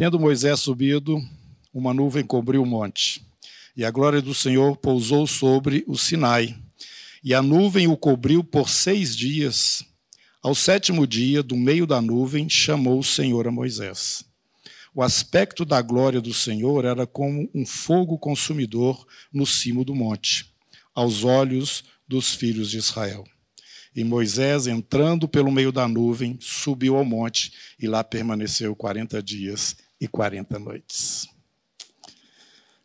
Tendo 0.00 0.18
Moisés 0.18 0.60
subido, 0.60 1.22
uma 1.74 1.92
nuvem 1.92 2.24
cobriu 2.24 2.62
o 2.62 2.66
monte, 2.66 3.22
e 3.76 3.84
a 3.84 3.90
glória 3.90 4.22
do 4.22 4.34
Senhor 4.34 4.74
pousou 4.78 5.26
sobre 5.26 5.84
o 5.86 5.94
Sinai. 5.94 6.56
E 7.22 7.34
a 7.34 7.42
nuvem 7.42 7.86
o 7.86 7.98
cobriu 7.98 8.42
por 8.42 8.70
seis 8.70 9.14
dias. 9.14 9.84
Ao 10.42 10.54
sétimo 10.54 11.06
dia, 11.06 11.42
do 11.42 11.54
meio 11.54 11.86
da 11.86 12.00
nuvem, 12.00 12.48
chamou 12.48 13.00
o 13.00 13.04
Senhor 13.04 13.46
a 13.46 13.50
Moisés. 13.50 14.24
O 14.94 15.02
aspecto 15.02 15.66
da 15.66 15.82
glória 15.82 16.22
do 16.22 16.32
Senhor 16.32 16.86
era 16.86 17.06
como 17.06 17.50
um 17.54 17.66
fogo 17.66 18.16
consumidor 18.16 19.06
no 19.30 19.44
cimo 19.44 19.84
do 19.84 19.94
monte, 19.94 20.50
aos 20.94 21.24
olhos 21.24 21.84
dos 22.08 22.32
filhos 22.32 22.70
de 22.70 22.78
Israel. 22.78 23.22
E 23.94 24.02
Moisés, 24.02 24.66
entrando 24.66 25.28
pelo 25.28 25.52
meio 25.52 25.70
da 25.70 25.86
nuvem, 25.86 26.38
subiu 26.40 26.96
ao 26.96 27.04
monte 27.04 27.52
e 27.78 27.86
lá 27.86 28.02
permaneceu 28.02 28.74
40 28.74 29.22
dias 29.22 29.76
e 30.00 30.08
40 30.08 30.58
noites. 30.58 31.28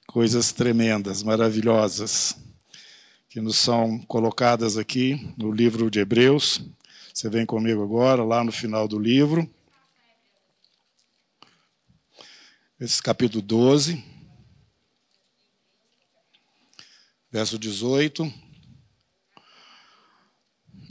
Coisas 0.06 0.52
tremendas, 0.52 1.24
maravilhosas, 1.24 2.36
que 3.30 3.40
nos 3.40 3.58
são 3.58 4.00
colocadas 4.00 4.78
aqui 4.78 5.34
no 5.38 5.52
livro 5.52 5.90
de 5.90 6.00
Hebreus. 6.00 6.62
Você 7.14 7.30
vem 7.30 7.46
comigo 7.46 7.82
agora, 7.82 8.24
lá 8.24 8.44
no 8.44 8.52
final 8.52 8.88
do 8.88 9.00
livro. 9.00 9.50
Esse 12.78 13.02
capítulo 13.02 13.42
12, 13.42 14.04
verso 17.32 17.58
18. 17.58 18.32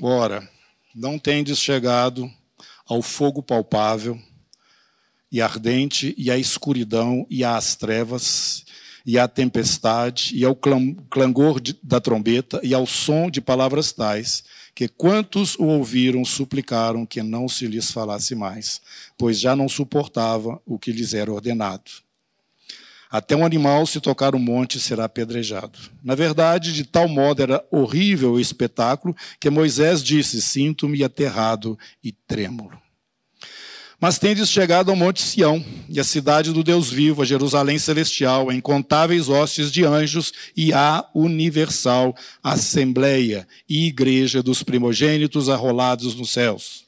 Ora, 0.01 0.51
não 0.95 1.19
tendes 1.19 1.59
chegado 1.59 2.31
ao 2.87 3.03
fogo 3.03 3.43
palpável 3.43 4.21
e 5.35 5.41
ardente, 5.41 6.15
e 6.17 6.31
à 6.31 6.39
escuridão, 6.39 7.27
e 7.29 7.43
às 7.43 7.75
trevas, 7.75 8.65
e 9.05 9.19
à 9.19 9.27
tempestade, 9.27 10.31
e 10.33 10.45
ao 10.45 10.55
clangor 10.55 11.61
da 11.83 12.01
trombeta, 12.01 12.61
e 12.63 12.73
ao 12.73 12.87
som 12.87 13.29
de 13.29 13.41
palavras 13.41 13.91
tais, 13.91 14.45
que 14.77 14.87
quantos 14.87 15.57
o 15.57 15.65
ouviram 15.65 16.25
suplicaram 16.25 17.05
que 17.05 17.21
não 17.21 17.49
se 17.49 17.67
lhes 17.67 17.91
falasse 17.91 18.37
mais, 18.37 18.81
pois 19.19 19.41
já 19.41 19.57
não 19.57 19.69
suportava 19.69 20.63
o 20.65 20.79
que 20.79 20.93
lhes 20.93 21.13
era 21.15 21.33
ordenado. 21.33 21.91
Até 23.11 23.35
um 23.35 23.45
animal, 23.45 23.89
se 23.89 24.01
tocar 24.01 24.37
o 24.37 24.39
monte, 24.39 24.79
será 24.79 25.07
apedrejado. 25.07 25.81
Na 26.01 26.15
verdade, 26.15 26.73
de 26.73 26.85
tal 26.85 27.09
modo 27.09 27.43
era 27.43 27.65
horrível 27.73 28.35
o 28.35 28.41
espetáculo 28.41 29.17
que 29.41 29.51
Moisés 29.51 30.01
disse: 30.01 30.41
Sinto-me 30.41 31.03
aterrado 31.03 31.77
e 32.05 32.13
trêmulo. 32.13 32.84
Mas 34.05 34.19
tendes 34.19 34.51
chegado 34.51 34.91
ao 34.91 34.97
Monte 34.97 35.23
Sião, 35.23 35.65
e 35.89 35.99
a 35.99 36.05
cidade 36.05 36.53
do 36.53 36.63
Deus 36.63 36.91
vivo, 36.91 37.23
a 37.23 37.25
Jerusalém 37.25 37.79
celestial, 37.79 38.51
a 38.51 38.55
incontáveis 38.55 39.31
hostes 39.31 39.73
de 39.73 39.83
anjos 39.83 40.31
e 40.55 40.75
a 40.75 41.09
universal 41.15 42.15
assembleia 42.43 43.49
e 43.67 43.87
igreja 43.87 44.43
dos 44.43 44.63
primogênitos 44.63 45.49
arrolados 45.49 46.15
nos 46.15 46.35
céus. 46.35 46.85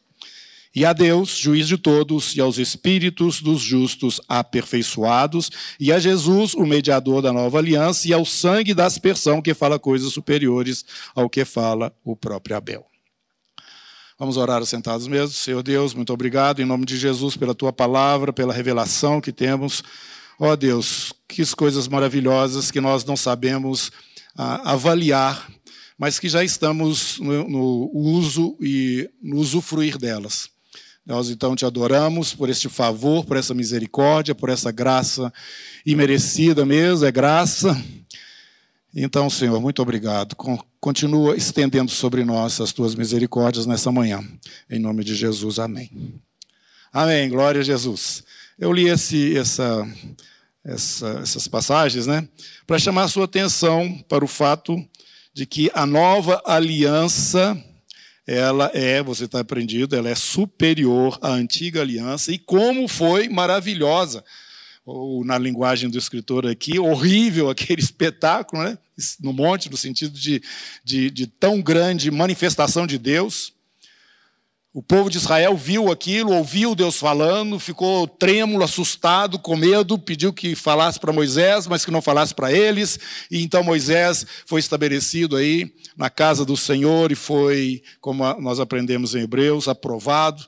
E 0.74 0.84
a 0.84 0.92
Deus, 0.92 1.38
juiz 1.38 1.66
de 1.66 1.78
todos, 1.78 2.36
e 2.36 2.40
aos 2.42 2.58
espíritos 2.58 3.40
dos 3.40 3.62
justos 3.62 4.20
aperfeiçoados, 4.28 5.50
e 5.80 5.90
a 5.90 5.98
Jesus, 5.98 6.52
o 6.52 6.66
mediador 6.66 7.22
da 7.22 7.32
nova 7.32 7.56
aliança, 7.56 8.06
e 8.06 8.12
ao 8.12 8.26
sangue 8.26 8.74
da 8.74 8.84
aspersão 8.84 9.40
que 9.40 9.54
fala 9.54 9.78
coisas 9.78 10.12
superiores 10.12 10.84
ao 11.14 11.30
que 11.30 11.46
fala 11.46 11.96
o 12.04 12.14
próprio 12.14 12.58
Abel. 12.58 12.86
Vamos 14.18 14.38
orar 14.38 14.64
sentados 14.64 15.06
mesmo. 15.06 15.34
Senhor 15.34 15.62
Deus, 15.62 15.92
muito 15.92 16.10
obrigado 16.10 16.62
em 16.62 16.64
nome 16.64 16.86
de 16.86 16.96
Jesus 16.96 17.36
pela 17.36 17.54
tua 17.54 17.70
palavra, 17.70 18.32
pela 18.32 18.52
revelação 18.52 19.20
que 19.20 19.30
temos. 19.30 19.84
Ó 20.40 20.52
oh, 20.52 20.56
Deus, 20.56 21.12
que 21.28 21.44
coisas 21.54 21.86
maravilhosas 21.86 22.70
que 22.70 22.80
nós 22.80 23.04
não 23.04 23.14
sabemos 23.14 23.92
ah, 24.34 24.72
avaliar, 24.72 25.46
mas 25.98 26.18
que 26.18 26.30
já 26.30 26.42
estamos 26.42 27.18
no, 27.18 27.46
no 27.46 27.90
uso 27.92 28.56
e 28.58 29.06
no 29.22 29.36
usufruir 29.36 29.98
delas. 29.98 30.48
Nós 31.04 31.28
então 31.28 31.54
te 31.54 31.66
adoramos 31.66 32.32
por 32.32 32.48
este 32.48 32.70
favor, 32.70 33.22
por 33.26 33.36
essa 33.36 33.52
misericórdia, 33.52 34.34
por 34.34 34.48
essa 34.48 34.72
graça 34.72 35.30
imerecida 35.84 36.64
mesmo, 36.64 37.04
é 37.04 37.12
graça. 37.12 37.78
Então, 38.94 39.28
Senhor, 39.28 39.60
muito 39.60 39.82
obrigado. 39.82 40.34
Continua 40.80 41.36
estendendo 41.36 41.90
sobre 41.90 42.24
nós 42.24 42.60
as 42.60 42.72
tuas 42.72 42.94
misericórdias 42.94 43.66
nessa 43.66 43.90
manhã. 43.90 44.22
Em 44.70 44.78
nome 44.78 45.02
de 45.02 45.14
Jesus, 45.14 45.58
amém. 45.58 46.20
Amém, 46.92 47.28
glória 47.28 47.60
a 47.60 47.64
Jesus. 47.64 48.22
Eu 48.58 48.72
li 48.72 48.88
esse, 48.88 49.36
essa, 49.36 49.86
essa, 50.64 51.08
essas 51.22 51.48
passagens 51.48 52.06
né, 52.06 52.28
para 52.66 52.78
chamar 52.78 53.04
a 53.04 53.08
sua 53.08 53.24
atenção 53.24 54.02
para 54.08 54.24
o 54.24 54.28
fato 54.28 54.76
de 55.34 55.44
que 55.44 55.70
a 55.74 55.84
nova 55.84 56.42
aliança, 56.46 57.62
ela 58.26 58.70
é, 58.72 59.02
você 59.02 59.24
está 59.24 59.40
aprendido, 59.40 59.94
ela 59.94 60.08
é 60.08 60.14
superior 60.14 61.18
à 61.20 61.30
antiga 61.30 61.80
aliança 61.82 62.32
e 62.32 62.38
como 62.38 62.88
foi 62.88 63.28
maravilhosa 63.28 64.24
ou 64.86 65.24
na 65.24 65.36
linguagem 65.36 65.90
do 65.90 65.98
escritor 65.98 66.46
aqui, 66.46 66.78
horrível 66.78 67.50
aquele 67.50 67.82
espetáculo 67.82 68.62
né? 68.62 68.78
no 69.20 69.32
monte, 69.32 69.68
no 69.68 69.76
sentido 69.76 70.16
de, 70.16 70.40
de, 70.84 71.10
de 71.10 71.26
tão 71.26 71.60
grande 71.60 72.08
manifestação 72.08 72.86
de 72.86 72.96
Deus. 72.96 73.52
O 74.72 74.82
povo 74.82 75.08
de 75.08 75.16
Israel 75.16 75.56
viu 75.56 75.90
aquilo, 75.90 76.32
ouviu 76.32 76.74
Deus 76.74 76.98
falando, 76.98 77.58
ficou 77.58 78.06
trêmulo, 78.06 78.62
assustado, 78.62 79.38
com 79.38 79.56
medo, 79.56 79.98
pediu 79.98 80.34
que 80.34 80.54
falasse 80.54 81.00
para 81.00 81.14
Moisés, 81.14 81.66
mas 81.66 81.82
que 81.82 81.90
não 81.90 82.02
falasse 82.02 82.34
para 82.34 82.52
eles. 82.52 82.98
E 83.30 83.42
então 83.42 83.64
Moisés 83.64 84.26
foi 84.44 84.60
estabelecido 84.60 85.34
aí 85.34 85.74
na 85.96 86.10
casa 86.10 86.44
do 86.44 86.58
Senhor 86.58 87.10
e 87.10 87.14
foi, 87.14 87.82
como 88.02 88.22
nós 88.38 88.60
aprendemos 88.60 89.14
em 89.14 89.22
Hebreus, 89.22 89.66
aprovado 89.66 90.46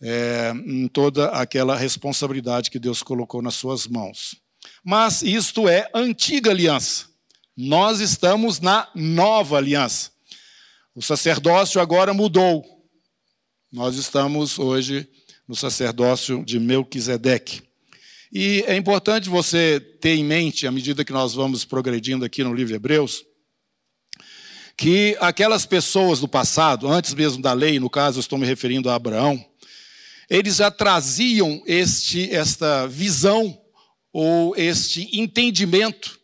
é, 0.00 0.52
em 0.66 0.88
toda 0.88 1.28
aquela 1.30 1.76
responsabilidade 1.76 2.70
que 2.70 2.78
Deus 2.78 3.02
colocou 3.02 3.42
nas 3.42 3.54
suas 3.54 3.86
mãos. 3.86 4.36
Mas 4.84 5.22
isto 5.22 5.68
é 5.68 5.88
antiga 5.94 6.50
aliança. 6.50 7.06
Nós 7.56 8.00
estamos 8.00 8.60
na 8.60 8.88
nova 8.94 9.56
aliança. 9.56 10.10
O 10.94 11.02
sacerdócio 11.02 11.80
agora 11.80 12.14
mudou. 12.14 12.64
Nós 13.72 13.96
estamos 13.96 14.58
hoje 14.58 15.08
no 15.46 15.56
sacerdócio 15.56 16.44
de 16.44 16.60
Melquisedeque. 16.60 17.62
E 18.32 18.62
é 18.66 18.76
importante 18.76 19.28
você 19.28 19.80
ter 19.80 20.14
em 20.14 20.24
mente, 20.24 20.66
à 20.66 20.70
medida 20.70 21.04
que 21.04 21.12
nós 21.12 21.34
vamos 21.34 21.64
progredindo 21.64 22.24
aqui 22.24 22.44
no 22.44 22.52
livro 22.52 22.68
de 22.68 22.74
Hebreus, 22.74 23.24
que 24.76 25.16
aquelas 25.18 25.64
pessoas 25.64 26.20
do 26.20 26.28
passado, 26.28 26.86
antes 26.86 27.14
mesmo 27.14 27.42
da 27.42 27.52
lei, 27.52 27.80
no 27.80 27.88
caso 27.88 28.18
eu 28.18 28.20
estou 28.20 28.38
me 28.38 28.46
referindo 28.46 28.90
a 28.90 28.94
Abraão, 28.94 29.44
eles 30.28 30.56
já 30.56 30.70
traziam 30.70 31.62
este, 31.66 32.30
esta 32.34 32.86
visão 32.86 33.58
ou 34.12 34.54
este 34.56 35.08
entendimento 35.18 36.18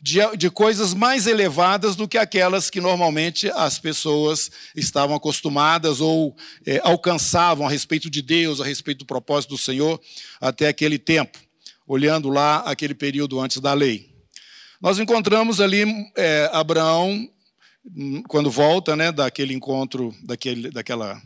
de, 0.00 0.20
de, 0.36 0.48
coisas 0.48 0.94
mais 0.94 1.26
elevadas 1.26 1.96
do 1.96 2.06
que 2.06 2.16
aquelas 2.16 2.70
que 2.70 2.80
normalmente 2.80 3.50
as 3.50 3.80
pessoas 3.80 4.50
estavam 4.76 5.16
acostumadas 5.16 6.00
ou 6.00 6.36
é, 6.64 6.80
alcançavam 6.84 7.66
a 7.66 7.70
respeito 7.70 8.08
de 8.08 8.22
Deus, 8.22 8.60
a 8.60 8.64
respeito 8.64 8.98
do 8.98 9.06
propósito 9.06 9.50
do 9.50 9.58
Senhor 9.58 10.00
até 10.40 10.68
aquele 10.68 10.98
tempo, 10.98 11.38
olhando 11.86 12.28
lá 12.28 12.58
aquele 12.58 12.94
período 12.94 13.40
antes 13.40 13.58
da 13.60 13.72
lei. 13.72 14.14
Nós 14.80 15.00
encontramos 15.00 15.60
ali 15.60 15.84
é, 16.16 16.48
Abraão, 16.52 17.28
hum, 17.84 18.22
quando 18.28 18.52
volta 18.52 18.94
né, 18.94 19.10
daquele 19.10 19.52
encontro, 19.52 20.14
daquele, 20.22 20.70
daquela 20.70 21.20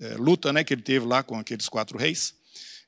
é, 0.00 0.14
luta 0.14 0.52
né, 0.52 0.62
que 0.62 0.74
ele 0.74 0.82
teve 0.82 1.06
lá 1.06 1.22
com 1.22 1.38
aqueles 1.38 1.68
quatro 1.68 1.98
reis. 1.98 2.34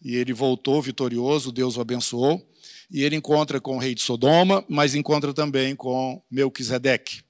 E 0.00 0.14
ele 0.14 0.32
voltou 0.32 0.80
vitorioso, 0.80 1.52
Deus 1.52 1.76
o 1.76 1.80
abençoou. 1.80 2.46
E 2.90 3.02
ele 3.02 3.16
encontra 3.16 3.60
com 3.60 3.76
o 3.76 3.78
rei 3.78 3.94
de 3.94 4.02
Sodoma, 4.02 4.64
mas 4.69 4.94
encontra 4.94 5.34
também 5.34 5.76
com 5.76 6.22
Melquisedeque. 6.31 7.22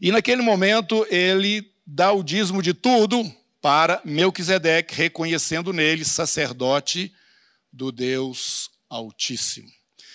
E 0.00 0.10
naquele 0.12 0.42
momento 0.42 1.06
ele 1.10 1.70
dá 1.86 2.12
o 2.12 2.22
dízimo 2.22 2.62
de 2.62 2.72
tudo 2.72 3.30
para 3.60 4.00
Melquisedeque, 4.04 4.94
reconhecendo 4.94 5.72
nele 5.72 6.04
sacerdote 6.04 7.12
do 7.72 7.90
Deus 7.90 8.70
Altíssimo. 8.88 9.68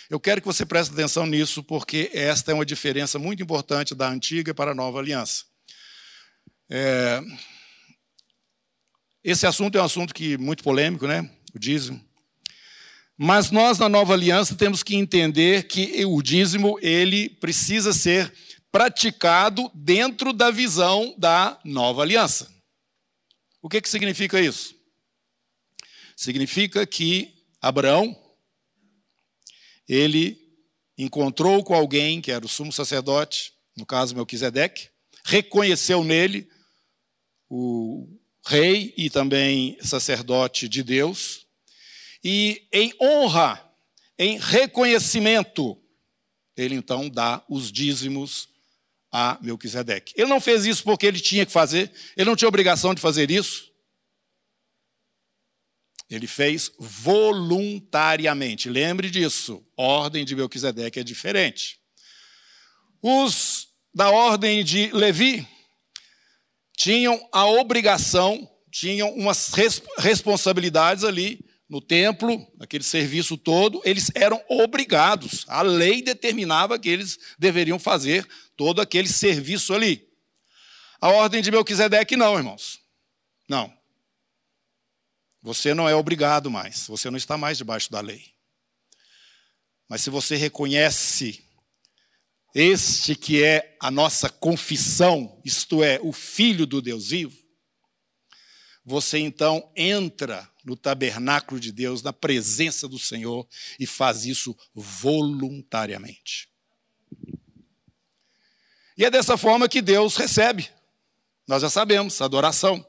Eu 0.09 0.19
quero 0.19 0.41
que 0.41 0.47
você 0.47 0.65
preste 0.65 0.93
atenção 0.93 1.25
nisso, 1.25 1.63
porque 1.63 2.09
esta 2.13 2.51
é 2.51 2.53
uma 2.53 2.65
diferença 2.65 3.17
muito 3.17 3.41
importante 3.43 3.95
da 3.95 4.07
antiga 4.07 4.53
para 4.53 4.71
a 4.71 4.75
nova 4.75 4.99
aliança. 4.99 5.43
É, 6.69 7.21
esse 9.23 9.47
assunto 9.47 9.77
é 9.77 9.81
um 9.81 9.85
assunto 9.85 10.13
que 10.13 10.37
muito 10.37 10.63
polêmico, 10.63 11.07
né? 11.07 11.29
O 11.53 11.59
dízimo. 11.59 12.03
Mas 13.17 13.51
nós 13.51 13.77
na 13.77 13.87
Nova 13.87 14.13
Aliança 14.13 14.55
temos 14.55 14.83
que 14.83 14.95
entender 14.95 15.67
que 15.67 16.03
o 16.05 16.21
dízimo 16.21 16.77
ele 16.81 17.29
precisa 17.29 17.93
ser 17.93 18.33
praticado 18.71 19.71
dentro 19.73 20.33
da 20.33 20.49
visão 20.49 21.15
da 21.17 21.59
Nova 21.63 22.01
Aliança. 22.01 22.51
O 23.61 23.69
que, 23.69 23.79
que 23.79 23.87
significa 23.87 24.41
isso? 24.41 24.75
Significa 26.17 26.85
que 26.85 27.33
Abraão, 27.61 28.19
ele 29.87 30.37
encontrou 30.97 31.63
com 31.63 31.73
alguém 31.73 32.19
que 32.19 32.31
era 32.31 32.45
o 32.45 32.49
sumo 32.49 32.73
sacerdote, 32.73 33.53
no 33.77 33.85
caso 33.85 34.15
Melquisedeque, 34.15 34.89
reconheceu 35.23 36.03
nele 36.03 36.49
o 37.49 38.12
rei 38.45 38.93
e 38.97 39.09
também 39.09 39.77
sacerdote 39.81 40.67
de 40.67 40.83
Deus, 40.83 41.45
e 42.23 42.67
em 42.71 42.93
honra, 43.01 43.61
em 44.17 44.37
reconhecimento, 44.37 45.77
ele 46.55 46.75
então 46.75 47.09
dá 47.09 47.43
os 47.49 47.71
dízimos 47.71 48.47
a 49.11 49.37
Melquisedeque. 49.41 50.13
Ele 50.15 50.29
não 50.29 50.41
fez 50.41 50.65
isso 50.65 50.83
porque 50.83 51.05
ele 51.05 51.19
tinha 51.19 51.45
que 51.45 51.51
fazer, 51.51 51.91
ele 52.15 52.29
não 52.29 52.35
tinha 52.35 52.47
obrigação 52.47 52.93
de 52.93 53.01
fazer 53.01 53.29
isso. 53.29 53.71
Ele 56.09 56.27
fez 56.27 56.71
voluntariamente. 56.77 58.69
Lembre 58.69 59.09
disso. 59.09 59.65
Ordem 59.75 60.23
de 60.23 60.35
Melquisedeque 60.35 60.99
é 60.99 61.03
diferente. 61.03 61.79
Os 63.01 63.67
da 63.93 64.09
ordem 64.09 64.63
de 64.63 64.91
Levi 64.91 65.47
tinham 66.83 67.29
a 67.31 67.45
obrigação, 67.45 68.45
tinham 68.69 69.09
umas 69.13 69.53
responsabilidades 69.99 71.05
ali 71.05 71.39
no 71.69 71.79
templo, 71.79 72.45
aquele 72.59 72.83
serviço 72.83 73.37
todo, 73.37 73.81
eles 73.85 74.11
eram 74.13 74.43
obrigados. 74.49 75.45
A 75.47 75.61
lei 75.61 76.01
determinava 76.01 76.77
que 76.77 76.89
eles 76.89 77.17
deveriam 77.39 77.79
fazer 77.79 78.27
todo 78.57 78.81
aquele 78.81 79.07
serviço 79.07 79.73
ali. 79.73 80.05
A 80.99 81.07
ordem 81.07 81.41
de 81.41 81.51
Melquisedeque 81.51 82.17
não, 82.17 82.35
irmãos. 82.35 82.81
Não. 83.47 83.73
Você 85.41 85.73
não 85.73 85.87
é 85.87 85.95
obrigado 85.95 86.51
mais, 86.51 86.85
você 86.85 87.09
não 87.09 87.17
está 87.17 87.37
mais 87.37 87.57
debaixo 87.57 87.89
da 87.89 88.01
lei. 88.01 88.25
Mas 89.87 90.01
se 90.01 90.09
você 90.09 90.35
reconhece 90.35 91.45
este 92.53 93.15
que 93.15 93.43
é 93.43 93.75
a 93.79 93.89
nossa 93.89 94.29
confissão, 94.29 95.41
isto 95.43 95.83
é, 95.83 95.99
o 96.01 96.13
Filho 96.13 96.65
do 96.65 96.81
Deus 96.81 97.09
vivo, 97.09 97.37
você 98.85 99.17
então 99.17 99.71
entra 99.75 100.49
no 100.63 100.75
tabernáculo 100.75 101.59
de 101.59 101.71
Deus, 101.71 102.01
na 102.03 102.13
presença 102.13 102.87
do 102.87 102.99
Senhor, 102.99 103.47
e 103.79 103.85
faz 103.85 104.25
isso 104.25 104.55
voluntariamente. 104.73 106.49
E 108.97 109.03
é 109.03 109.09
dessa 109.09 109.37
forma 109.37 109.67
que 109.67 109.81
Deus 109.81 110.15
recebe. 110.15 110.69
Nós 111.47 111.61
já 111.61 111.69
sabemos, 111.69 112.21
adoração. 112.21 112.85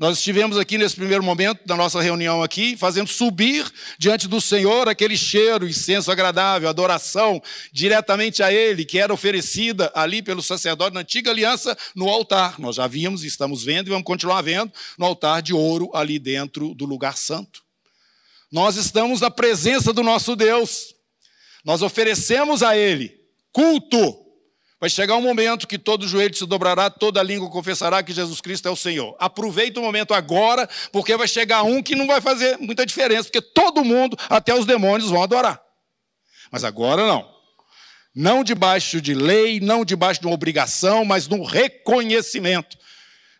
Nós 0.00 0.16
estivemos 0.16 0.56
aqui 0.56 0.78
nesse 0.78 0.96
primeiro 0.96 1.22
momento 1.22 1.60
da 1.66 1.76
nossa 1.76 2.00
reunião 2.00 2.42
aqui, 2.42 2.74
fazendo 2.74 3.06
subir 3.06 3.70
diante 3.98 4.26
do 4.26 4.40
Senhor 4.40 4.88
aquele 4.88 5.14
cheiro, 5.14 5.68
incenso 5.68 6.10
agradável, 6.10 6.70
adoração 6.70 7.38
diretamente 7.70 8.42
a 8.42 8.50
Ele, 8.50 8.86
que 8.86 8.98
era 8.98 9.12
oferecida 9.12 9.92
ali 9.94 10.22
pelo 10.22 10.40
sacerdote 10.40 10.94
na 10.94 11.00
antiga 11.00 11.30
aliança 11.30 11.76
no 11.94 12.08
altar. 12.08 12.58
Nós 12.58 12.76
já 12.76 12.86
vimos, 12.86 13.24
estamos 13.24 13.62
vendo 13.62 13.88
e 13.88 13.90
vamos 13.90 14.06
continuar 14.06 14.40
vendo 14.40 14.72
no 14.96 15.04
altar 15.04 15.42
de 15.42 15.52
ouro 15.52 15.90
ali 15.92 16.18
dentro 16.18 16.74
do 16.74 16.86
lugar 16.86 17.18
santo. 17.18 17.62
Nós 18.50 18.76
estamos 18.76 19.20
na 19.20 19.30
presença 19.30 19.92
do 19.92 20.02
nosso 20.02 20.34
Deus. 20.34 20.94
Nós 21.62 21.82
oferecemos 21.82 22.62
a 22.62 22.74
Ele 22.74 23.20
culto 23.52 24.29
Vai 24.80 24.88
chegar 24.88 25.14
um 25.16 25.20
momento 25.20 25.68
que 25.68 25.78
todo 25.78 26.08
joelho 26.08 26.34
se 26.34 26.46
dobrará, 26.46 26.88
toda 26.88 27.22
língua 27.22 27.50
confessará 27.50 28.02
que 28.02 28.14
Jesus 28.14 28.40
Cristo 28.40 28.66
é 28.66 28.70
o 28.70 28.76
Senhor. 28.76 29.14
Aproveita 29.18 29.78
o 29.78 29.82
momento 29.82 30.14
agora, 30.14 30.66
porque 30.90 31.14
vai 31.18 31.28
chegar 31.28 31.62
um 31.64 31.82
que 31.82 31.94
não 31.94 32.06
vai 32.06 32.22
fazer 32.22 32.56
muita 32.56 32.86
diferença, 32.86 33.24
porque 33.24 33.42
todo 33.42 33.84
mundo, 33.84 34.16
até 34.30 34.54
os 34.54 34.64
demônios, 34.64 35.10
vão 35.10 35.22
adorar. 35.22 35.60
Mas 36.50 36.64
agora 36.64 37.06
não. 37.06 37.28
Não 38.14 38.42
debaixo 38.42 39.02
de 39.02 39.12
lei, 39.12 39.60
não 39.60 39.84
debaixo 39.84 40.22
de 40.22 40.26
uma 40.26 40.34
obrigação, 40.34 41.04
mas 41.04 41.28
no 41.28 41.44
reconhecimento 41.44 42.78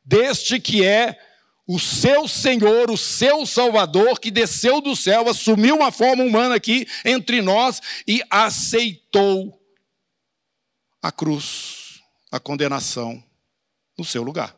deste 0.05 0.61
que 0.61 0.85
é 0.85 1.19
o 1.67 1.79
seu 1.79 2.29
Senhor, 2.29 2.91
o 2.91 2.99
seu 2.99 3.47
Salvador, 3.47 4.21
que 4.21 4.31
desceu 4.31 4.81
do 4.81 4.95
céu, 4.95 5.29
assumiu 5.29 5.77
uma 5.77 5.91
forma 5.91 6.23
humana 6.23 6.57
aqui 6.57 6.87
entre 7.05 7.41
nós 7.41 7.81
e 8.07 8.23
aceitou 8.29 9.60
a 11.03 11.11
cruz, 11.11 12.01
a 12.31 12.39
condenação 12.39 13.23
no 13.99 14.05
seu 14.05 14.23
lugar. 14.23 14.57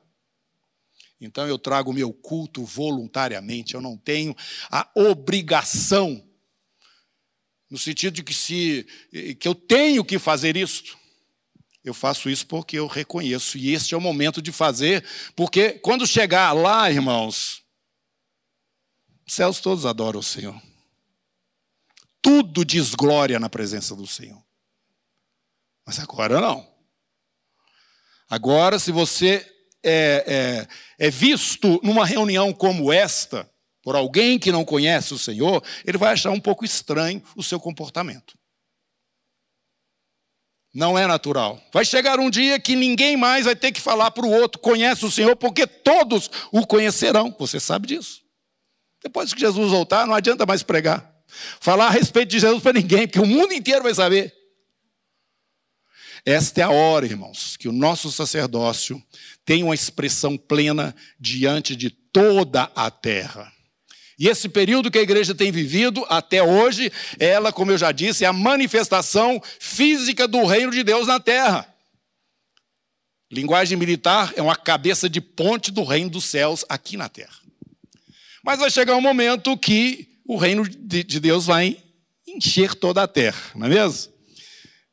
Então 1.20 1.46
eu 1.46 1.58
trago 1.58 1.90
o 1.90 1.94
meu 1.94 2.12
culto 2.12 2.64
voluntariamente, 2.64 3.74
eu 3.74 3.80
não 3.80 3.96
tenho 3.96 4.36
a 4.68 4.90
obrigação, 4.94 6.22
no 7.70 7.78
sentido 7.78 8.14
de 8.14 8.22
que, 8.24 8.34
se, 8.34 8.86
que 9.38 9.46
eu 9.46 9.54
tenho 9.54 10.04
que 10.04 10.18
fazer 10.18 10.56
isto. 10.56 10.98
Eu 11.84 11.94
faço 11.94 12.28
isso 12.28 12.46
porque 12.46 12.78
eu 12.78 12.86
reconheço, 12.86 13.56
e 13.56 13.72
este 13.72 13.94
é 13.94 13.96
o 13.96 14.00
momento 14.00 14.42
de 14.42 14.52
fazer, 14.52 15.04
porque 15.34 15.72
quando 15.72 16.06
chegar 16.06 16.52
lá, 16.52 16.90
irmãos, 16.90 17.62
os 19.26 19.34
céus 19.34 19.60
todos 19.60 19.86
adoram 19.86 20.20
o 20.20 20.22
Senhor. 20.22 20.60
Tudo 22.20 22.64
diz 22.64 22.94
glória 22.94 23.40
na 23.40 23.48
presença 23.48 23.96
do 23.96 24.06
Senhor. 24.06 24.42
Mas 25.92 26.00
agora 26.00 26.40
não. 26.40 26.66
Agora, 28.30 28.78
se 28.78 28.90
você 28.90 29.46
é, 29.84 30.66
é, 30.98 31.06
é 31.06 31.10
visto 31.10 31.78
numa 31.82 32.06
reunião 32.06 32.50
como 32.50 32.90
esta, 32.90 33.46
por 33.82 33.94
alguém 33.94 34.38
que 34.38 34.50
não 34.50 34.64
conhece 34.64 35.12
o 35.12 35.18
Senhor, 35.18 35.62
ele 35.84 35.98
vai 35.98 36.14
achar 36.14 36.30
um 36.30 36.40
pouco 36.40 36.64
estranho 36.64 37.22
o 37.36 37.42
seu 37.42 37.60
comportamento. 37.60 38.38
Não 40.72 40.98
é 40.98 41.06
natural. 41.06 41.62
Vai 41.70 41.84
chegar 41.84 42.18
um 42.18 42.30
dia 42.30 42.58
que 42.58 42.74
ninguém 42.74 43.14
mais 43.14 43.44
vai 43.44 43.54
ter 43.54 43.70
que 43.70 43.80
falar 43.80 44.12
para 44.12 44.24
o 44.24 44.30
outro, 44.30 44.62
conhece 44.62 45.04
o 45.04 45.10
Senhor, 45.10 45.36
porque 45.36 45.66
todos 45.66 46.30
o 46.50 46.66
conhecerão. 46.66 47.36
Você 47.38 47.60
sabe 47.60 47.88
disso. 47.88 48.22
Depois 49.02 49.34
que 49.34 49.40
Jesus 49.40 49.70
voltar, 49.70 50.06
não 50.06 50.14
adianta 50.14 50.46
mais 50.46 50.62
pregar. 50.62 51.06
Falar 51.60 51.88
a 51.88 51.90
respeito 51.90 52.30
de 52.30 52.40
Jesus 52.40 52.62
para 52.62 52.72
ninguém, 52.72 53.06
porque 53.06 53.20
o 53.20 53.26
mundo 53.26 53.52
inteiro 53.52 53.82
vai 53.82 53.94
saber. 53.94 54.41
Esta 56.24 56.60
é 56.60 56.64
a 56.64 56.70
hora, 56.70 57.04
irmãos, 57.04 57.56
que 57.56 57.69
o 57.69 57.72
nosso 57.72 58.10
sacerdócio 58.12 59.02
tem 59.44 59.64
uma 59.64 59.74
expressão 59.74 60.36
plena 60.36 60.94
diante 61.19 61.74
de 61.74 61.90
toda 61.90 62.70
a 62.76 62.90
terra. 62.90 63.52
E 64.16 64.28
esse 64.28 64.48
período 64.48 64.88
que 64.88 64.98
a 64.98 65.02
igreja 65.02 65.34
tem 65.34 65.50
vivido 65.50 66.06
até 66.08 66.40
hoje, 66.40 66.92
ela, 67.19 67.52
como 67.52 67.72
eu 67.72 67.78
já 67.78 67.90
disse, 67.90 68.24
é 68.24 68.28
a 68.28 68.32
manifestação 68.32 69.42
física 69.58 70.28
do 70.28 70.44
reino 70.44 70.70
de 70.70 70.85
Deus 70.85 71.08
na 71.08 71.18
terra. 71.18 71.66
Linguagem 73.28 73.76
militar 73.76 74.32
é 74.37 74.42
uma 74.42 74.54
cabeça 74.54 75.08
de 75.08 75.20
ponte 75.20 75.73
do 75.73 75.82
reino 75.82 76.11
dos 76.11 76.26
céus 76.26 76.64
aqui 76.68 76.97
na 76.97 77.08
terra. 77.08 77.35
Mas 78.44 78.61
vai 78.61 78.70
chegar 78.70 78.94
um 78.94 79.00
momento 79.00 79.56
que 79.56 80.20
o 80.25 80.37
reino 80.37 80.68
de 80.68 81.18
Deus 81.18 81.47
vai 81.47 81.76
encher 82.28 82.75
toda 82.75 83.02
a 83.02 83.08
terra, 83.08 83.50
não 83.56 83.66
é 83.66 83.70
mesmo? 83.70 84.12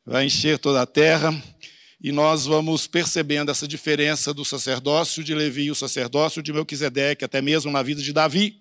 Vai 0.10 0.26
encher 0.26 0.58
toda 0.58 0.82
a 0.82 0.88
terra, 0.88 1.32
e 2.02 2.12
nós 2.12 2.48
vamos 2.48 2.88
percebendo 2.88 3.52
essa 3.52 3.68
diferença 3.68 4.34
do 4.34 4.44
sacerdócio 4.44 5.24
de 5.24 5.36
Levi 5.36 5.66
e 5.66 5.72
o 5.72 5.76
sacerdócio 5.76 6.42
de 6.42 6.52
Melquisedeque, 6.52 7.24
até 7.24 7.44
mesmo 7.44 7.72
na 7.72 7.84
vida 7.84 8.02
de 8.02 8.12
Davi. 8.12 8.60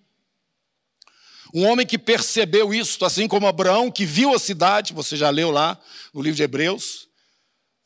Um 1.54 1.64
homem 1.64 1.86
que 1.86 1.96
percebeu 1.96 2.74
isso, 2.74 3.02
assim 3.02 3.26
como 3.26 3.46
Abraão, 3.46 3.90
que 3.90 4.04
viu 4.04 4.34
a 4.34 4.38
cidade, 4.38 4.92
você 4.92 5.16
já 5.16 5.30
leu 5.30 5.50
lá 5.50 5.80
no 6.12 6.20
livro 6.20 6.36
de 6.36 6.42
Hebreus, 6.42 7.08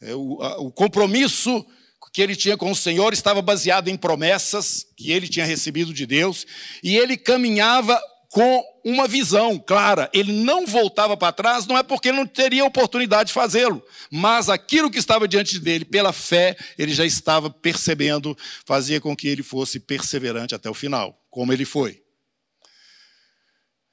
é, 0.01 0.13
o, 0.13 0.43
a, 0.43 0.59
o 0.59 0.73
compromisso 0.73 1.65
que 2.13 2.21
ele 2.21 2.35
tinha 2.35 2.57
com 2.57 2.73
o 2.73 2.77
Senhor 2.77 3.13
estava 3.13 3.41
baseado 3.41 3.87
em 3.87 3.97
promessas 3.97 4.85
que 4.97 5.13
ele 5.13 5.29
tinha 5.29 5.47
recebido 5.47 5.95
de 5.95 6.05
Deus, 6.05 6.45
e 6.83 6.97
ele 6.97 7.17
caminhava 7.17 7.97
com 8.33 8.65
uma 8.83 9.07
visão 9.07 9.59
clara. 9.59 10.11
Ele 10.11 10.33
não 10.33 10.67
voltava 10.67 11.19
para 11.19 11.35
trás, 11.35 11.67
não 11.67 11.77
é 11.77 11.83
porque 11.83 12.09
ele 12.09 12.17
não 12.17 12.27
teria 12.27 12.65
oportunidade 12.65 13.29
de 13.29 13.35
fazê-lo, 13.35 13.85
mas 14.11 14.49
aquilo 14.49 14.91
que 14.91 14.99
estava 14.99 15.29
diante 15.29 15.59
dele, 15.59 15.85
pela 15.85 16.15
fé, 16.15 16.57
ele 16.79 16.95
já 16.95 17.05
estava 17.05 17.51
percebendo, 17.51 18.37
fazia 18.65 19.03
com 19.03 19.15
que 19.15 19.29
ele 19.29 19.43
fosse 19.43 19.79
perseverante 19.79 20.55
até 20.55 20.71
o 20.71 20.75
final, 20.75 21.23
como 21.31 21.53
ele 21.53 21.67
foi. 21.67 22.03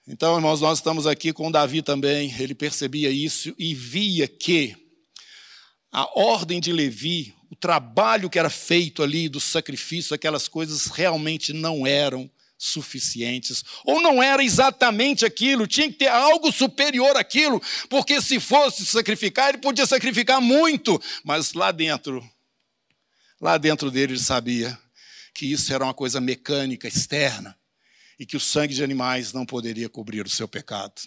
Então, 0.08 0.38
irmãos, 0.38 0.62
nós 0.62 0.80
estamos 0.80 1.06
aqui 1.06 1.34
com 1.34 1.52
Davi 1.52 1.82
também, 1.82 2.34
ele 2.40 2.56
percebia 2.56 3.10
isso 3.10 3.54
e 3.60 3.76
via 3.76 4.26
que 4.26 4.74
a 5.92 6.18
ordem 6.18 6.62
de 6.62 6.72
Levi, 6.72 7.36
o 7.52 7.58
trabalho 7.58 8.30
que 8.30 8.40
era 8.40 8.50
feito 8.50 9.04
ali 9.04 9.28
do 9.28 9.42
sacrifício, 9.42 10.16
aquelas 10.16 10.48
coisas 10.48 10.86
realmente 10.86 11.52
não 11.52 11.86
eram 11.86 12.32
suficientes. 12.60 13.64
Ou 13.86 14.02
não 14.02 14.22
era 14.22 14.44
exatamente 14.44 15.26
aquilo, 15.26 15.66
tinha 15.66 15.88
que 15.88 15.98
ter 15.98 16.10
algo 16.10 16.52
superior 16.52 17.16
àquilo, 17.16 17.62
porque 17.90 18.22
se 18.22 18.40
fosse 18.40 18.86
sacrificar, 18.86 19.50
ele 19.50 19.60
podia 19.60 19.86
sacrificar 19.86 20.42
muito, 20.42 21.02
mas 21.24 21.54
lá 21.54 21.72
dentro, 21.72 22.22
lá 23.40 23.58
dentro 23.58 23.90
dele 23.90 24.14
ele 24.14 24.20
sabia 24.20 24.78
que 25.34 25.46
isso 25.46 25.74
era 25.74 25.86
uma 25.86 25.94
coisa 25.94 26.20
mecânica, 26.20 26.86
externa, 26.86 27.58
e 28.20 28.26
que 28.26 28.36
o 28.36 28.40
sangue 28.40 28.74
de 28.74 28.84
animais 28.84 29.32
não 29.32 29.46
poderia 29.46 29.88
cobrir 29.88 30.26
o 30.26 30.30
seu 30.30 30.48
pecado. 30.48 31.02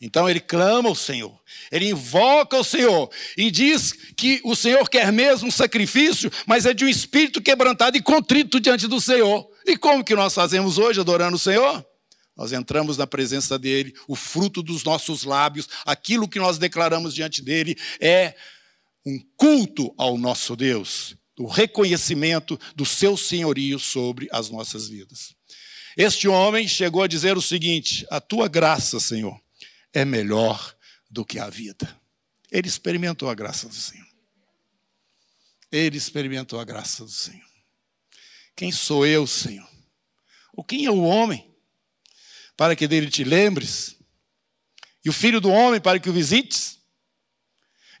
Então 0.00 0.30
ele 0.30 0.40
clama 0.40 0.88
ao 0.88 0.94
Senhor, 0.94 1.38
ele 1.70 1.90
invoca 1.90 2.56
o 2.56 2.64
Senhor 2.64 3.10
e 3.36 3.50
diz 3.50 3.92
que 4.16 4.40
o 4.44 4.56
Senhor 4.56 4.88
quer 4.88 5.12
mesmo 5.12 5.48
um 5.48 5.50
sacrifício, 5.50 6.32
mas 6.46 6.64
é 6.64 6.72
de 6.72 6.84
um 6.86 6.88
espírito 6.88 7.42
quebrantado 7.42 7.98
e 7.98 8.02
contrito 8.02 8.58
diante 8.58 8.86
do 8.86 8.98
Senhor. 8.98 9.50
E 9.70 9.76
como 9.76 10.02
que 10.02 10.16
nós 10.16 10.34
fazemos 10.34 10.78
hoje 10.78 10.98
adorando 10.98 11.36
o 11.36 11.38
Senhor? 11.38 11.86
Nós 12.36 12.50
entramos 12.50 12.96
na 12.96 13.06
presença 13.06 13.56
dele, 13.56 13.94
o 14.08 14.16
fruto 14.16 14.64
dos 14.64 14.82
nossos 14.82 15.22
lábios, 15.22 15.68
aquilo 15.86 16.28
que 16.28 16.40
nós 16.40 16.58
declaramos 16.58 17.14
diante 17.14 17.40
dele 17.40 17.78
é 18.00 18.34
um 19.06 19.16
culto 19.36 19.94
ao 19.96 20.18
nosso 20.18 20.56
Deus, 20.56 21.14
o 21.38 21.46
reconhecimento 21.46 22.58
do 22.74 22.84
seu 22.84 23.16
senhorio 23.16 23.78
sobre 23.78 24.26
as 24.32 24.50
nossas 24.50 24.88
vidas. 24.88 25.36
Este 25.96 26.26
homem 26.26 26.66
chegou 26.66 27.04
a 27.04 27.06
dizer 27.06 27.36
o 27.36 27.42
seguinte: 27.42 28.04
A 28.10 28.20
tua 28.20 28.48
graça, 28.48 28.98
Senhor, 28.98 29.40
é 29.92 30.04
melhor 30.04 30.74
do 31.08 31.24
que 31.24 31.38
a 31.38 31.48
vida. 31.48 31.96
Ele 32.50 32.66
experimentou 32.66 33.30
a 33.30 33.34
graça 33.36 33.68
do 33.68 33.74
Senhor. 33.74 34.06
Ele 35.70 35.96
experimentou 35.96 36.58
a 36.58 36.64
graça 36.64 37.04
do 37.04 37.10
Senhor. 37.12 37.49
Quem 38.56 38.70
sou 38.70 39.06
eu, 39.06 39.26
Senhor? 39.26 39.68
Ou 40.52 40.64
quem 40.64 40.84
é 40.84 40.90
o 40.90 41.02
homem 41.02 41.54
para 42.56 42.76
que 42.76 42.86
dele 42.86 43.10
te 43.10 43.24
lembres? 43.24 43.96
E 45.04 45.08
o 45.08 45.12
filho 45.12 45.40
do 45.40 45.50
homem 45.50 45.80
para 45.80 45.98
que 45.98 46.10
o 46.10 46.12
visites? 46.12 46.78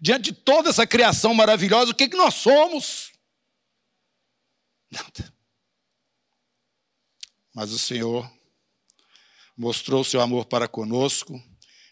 Diante 0.00 0.32
de 0.32 0.32
toda 0.32 0.70
essa 0.70 0.86
criação 0.86 1.32
maravilhosa, 1.34 1.92
o 1.92 1.94
que, 1.94 2.04
é 2.04 2.08
que 2.08 2.16
nós 2.16 2.34
somos? 2.34 3.12
Nada. 4.90 5.32
Mas 7.54 7.70
o 7.72 7.78
Senhor 7.78 8.30
mostrou 9.56 10.02
seu 10.02 10.20
amor 10.20 10.46
para 10.46 10.66
conosco 10.66 11.42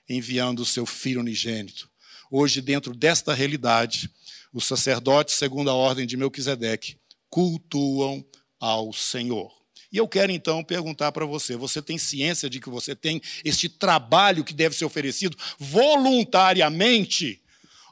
enviando 0.09 0.61
o 0.61 0.67
seu 0.67 0.87
Filho 0.87 1.21
unigênito. 1.21 1.91
Hoje, 2.31 2.63
dentro 2.63 2.95
desta 2.95 3.35
realidade, 3.35 4.11
os 4.53 4.65
sacerdotes, 4.65 5.35
segundo 5.35 5.71
a 5.71 5.75
ordem 5.75 6.07
de 6.07 6.17
Melquisedeque, 6.17 6.99
cultuam 7.29 8.25
ao 8.61 8.93
Senhor. 8.93 9.53
E 9.91 9.97
eu 9.97 10.07
quero 10.07 10.31
então 10.31 10.63
perguntar 10.63 11.13
para 11.13 11.25
você: 11.25 11.57
você 11.57 11.81
tem 11.81 11.99
ciência 11.99 12.49
de 12.49 12.61
que 12.61 12.69
você 12.69 12.95
tem 12.95 13.23
este 13.45 13.69
trabalho 13.69 14.45
que 14.45 14.55
deve 14.55 14.77
ser 14.77 14.85
oferecido 14.85 15.37
voluntariamente? 15.59 17.41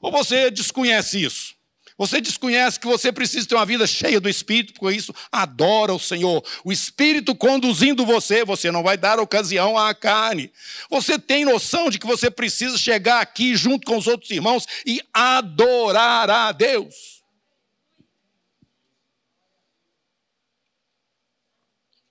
Ou 0.01 0.11
você 0.11 0.51
desconhece 0.51 1.23
isso? 1.23 1.57
Você 1.99 2.21
desconhece 2.21 2.79
que 2.79 2.87
você 2.87 3.11
precisa 3.11 3.49
ter 3.49 3.55
uma 3.55 3.65
vida 3.65 3.87
cheia 3.87 4.21
do 4.21 4.29
Espírito, 4.29 4.75
por 4.75 4.93
isso 4.93 5.15
adora 5.33 5.95
o 5.95 5.99
Senhor. 5.99 6.45
O 6.63 6.71
Espírito 6.71 7.35
conduzindo 7.35 8.05
você, 8.05 8.45
você 8.45 8.71
não 8.71 8.83
vai 8.83 8.99
dar 8.99 9.19
ocasião 9.19 9.79
à 9.79 9.95
carne. 9.95 10.53
Você 10.91 11.19
tem 11.19 11.47
noção 11.47 11.89
de 11.89 11.99
que 11.99 12.07
você 12.07 12.31
precisa 12.31 12.77
chegar 12.77 13.23
aqui 13.23 13.57
junto 13.57 13.87
com 13.87 13.97
os 13.97 14.07
outros 14.07 14.31
irmãos 14.31 14.67
e 14.85 15.01
adorar 15.13 16.29
a 16.29 16.53
Deus. 16.53 17.16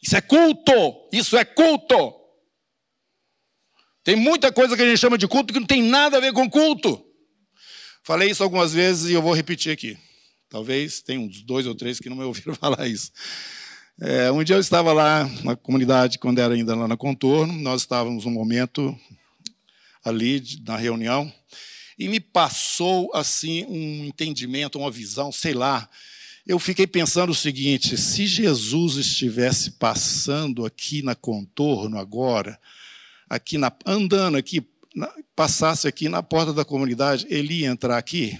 Isso 0.05 0.15
é 0.15 0.21
culto, 0.21 1.09
isso 1.11 1.35
é 1.35 1.43
culto. 1.43 2.13
Tem 4.03 4.15
muita 4.15 4.51
coisa 4.51 4.77
que 4.77 4.83
a 4.83 4.85
gente 4.85 4.99
chama 4.99 5.17
de 5.17 5.27
culto 5.27 5.51
que 5.51 5.59
não 5.59 5.65
tem 5.65 5.81
nada 5.81 6.17
a 6.17 6.19
ver 6.19 6.31
com 6.31 6.47
culto. 6.47 7.03
Falei 8.03 8.29
isso 8.29 8.43
algumas 8.43 8.71
vezes 8.71 9.09
e 9.09 9.13
eu 9.13 9.21
vou 9.23 9.33
repetir 9.33 9.71
aqui. 9.71 9.97
Talvez 10.47 11.01
tenha 11.01 11.19
uns 11.19 11.41
dois 11.41 11.65
ou 11.65 11.73
três 11.73 11.99
que 11.99 12.07
não 12.07 12.17
me 12.17 12.23
ouviram 12.23 12.53
falar 12.55 12.87
isso. 12.87 13.11
É, 13.99 14.31
um 14.31 14.43
dia 14.43 14.55
eu 14.55 14.59
estava 14.59 14.93
lá 14.93 15.27
na 15.43 15.55
comunidade, 15.55 16.19
quando 16.19 16.37
era 16.37 16.53
ainda 16.53 16.75
lá 16.75 16.87
na 16.87 16.95
Contorno, 16.95 17.53
nós 17.53 17.81
estávamos 17.81 18.25
num 18.25 18.31
momento 18.31 18.95
ali 20.03 20.61
na 20.67 20.77
reunião, 20.77 21.33
e 21.97 22.07
me 22.07 22.19
passou 22.19 23.09
assim 23.11 23.65
um 23.65 24.05
entendimento, 24.05 24.77
uma 24.77 24.91
visão, 24.91 25.31
sei 25.31 25.55
lá. 25.55 25.89
Eu 26.45 26.59
fiquei 26.59 26.85
pensando 26.85 27.31
o 27.31 27.35
seguinte: 27.35 27.97
se 27.97 28.27
Jesus 28.27 28.97
estivesse 28.97 29.71
passando 29.71 30.65
aqui 30.65 31.01
na 31.01 31.15
Contorno 31.15 31.97
agora, 31.97 32.59
aqui 33.27 33.57
na, 33.57 33.71
andando 33.85 34.37
aqui 34.37 34.61
passasse 35.35 35.87
aqui 35.87 36.07
na 36.07 36.23
porta 36.23 36.53
da 36.53 36.63
comunidade, 36.63 37.25
ele 37.29 37.61
ia 37.61 37.67
entrar 37.67 37.97
aqui? 37.97 38.39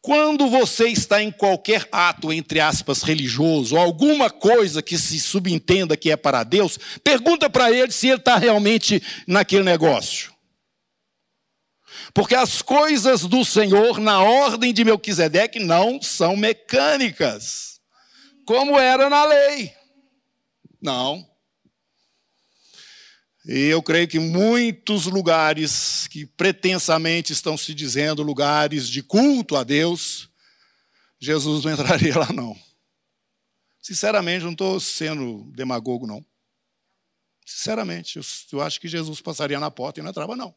Quando 0.00 0.50
você 0.50 0.88
está 0.88 1.22
em 1.22 1.30
qualquer 1.30 1.88
ato, 1.92 2.32
entre 2.32 2.58
aspas, 2.58 3.04
religioso, 3.04 3.76
alguma 3.76 4.28
coisa 4.28 4.82
que 4.82 4.98
se 4.98 5.18
subentenda 5.20 5.96
que 5.96 6.10
é 6.10 6.16
para 6.16 6.42
Deus, 6.42 6.76
pergunta 7.04 7.48
para 7.48 7.70
ele 7.70 7.92
se 7.92 8.08
ele 8.08 8.16
está 8.18 8.36
realmente 8.36 9.00
naquele 9.28 9.62
negócio. 9.62 10.31
Porque 12.14 12.34
as 12.34 12.60
coisas 12.60 13.22
do 13.22 13.44
Senhor, 13.44 13.98
na 13.98 14.20
ordem 14.20 14.72
de 14.72 14.84
Melquisedeque, 14.84 15.58
não 15.58 16.00
são 16.00 16.36
mecânicas 16.36 17.80
como 18.44 18.78
era 18.78 19.08
na 19.08 19.24
lei. 19.24 19.74
Não. 20.80 21.26
E 23.44 23.66
eu 23.66 23.82
creio 23.82 24.06
que 24.06 24.18
muitos 24.18 25.06
lugares 25.06 26.06
que 26.08 26.26
pretensamente 26.26 27.32
estão 27.32 27.56
se 27.56 27.74
dizendo 27.74 28.22
lugares 28.22 28.88
de 28.88 29.02
culto 29.02 29.56
a 29.56 29.64
Deus, 29.64 30.28
Jesus 31.18 31.64
não 31.64 31.72
entraria 31.72 32.16
lá, 32.18 32.32
não. 32.32 32.56
Sinceramente, 33.80 34.44
não 34.44 34.52
estou 34.52 34.78
sendo 34.78 35.50
demagogo, 35.52 36.06
não. 36.06 36.24
Sinceramente, 37.44 38.16
eu, 38.16 38.22
eu 38.52 38.62
acho 38.62 38.80
que 38.80 38.86
Jesus 38.86 39.20
passaria 39.20 39.58
na 39.58 39.70
porta 39.70 39.98
e 39.98 40.02
não 40.02 40.10
entrava, 40.10 40.36
não. 40.36 40.54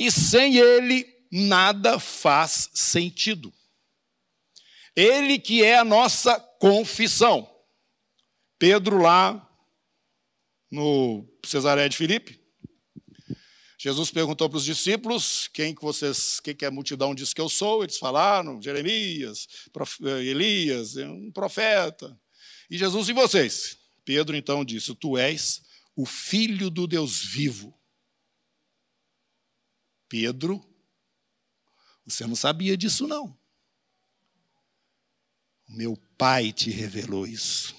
E 0.00 0.10
sem 0.10 0.56
ele, 0.56 1.06
nada 1.30 2.00
faz 2.00 2.70
sentido. 2.72 3.52
Ele 4.96 5.38
que 5.38 5.62
é 5.62 5.78
a 5.78 5.84
nossa 5.84 6.40
confissão. 6.58 7.46
Pedro 8.58 9.02
lá 9.02 9.46
no 10.70 11.28
Cesaré 11.44 11.86
de 11.86 11.98
Filipe. 11.98 12.40
Jesus 13.78 14.10
perguntou 14.10 14.48
para 14.48 14.56
os 14.56 14.64
discípulos 14.64 15.48
quem 15.52 15.74
que 15.74 15.82
vocês, 15.82 16.40
quem 16.40 16.54
que 16.54 16.64
a 16.64 16.70
multidão 16.70 17.14
diz 17.14 17.34
que 17.34 17.40
eu 17.40 17.50
sou. 17.50 17.82
Eles 17.82 17.98
falaram 17.98 18.60
Jeremias, 18.60 19.46
eh, 20.02 20.24
Elias, 20.24 20.96
é 20.96 21.06
um 21.06 21.30
profeta. 21.30 22.18
E 22.70 22.78
Jesus 22.78 23.10
e 23.10 23.12
vocês? 23.12 23.76
Pedro 24.02 24.34
então 24.34 24.64
disse: 24.64 24.94
Tu 24.94 25.18
és 25.18 25.60
o 25.94 26.06
filho 26.06 26.70
do 26.70 26.86
Deus 26.86 27.22
vivo. 27.22 27.78
Pedro, 30.10 30.60
você 32.04 32.26
não 32.26 32.34
sabia 32.34 32.76
disso 32.76 33.06
não. 33.06 33.34
Meu 35.68 35.96
Pai 36.18 36.52
te 36.52 36.68
revelou 36.68 37.26
isso. 37.26 37.74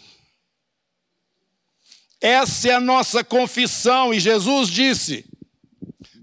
Essa 2.21 2.69
é 2.69 2.73
a 2.73 2.79
nossa 2.79 3.23
confissão, 3.23 4.13
e 4.13 4.19
Jesus 4.19 4.69
disse: 4.69 5.25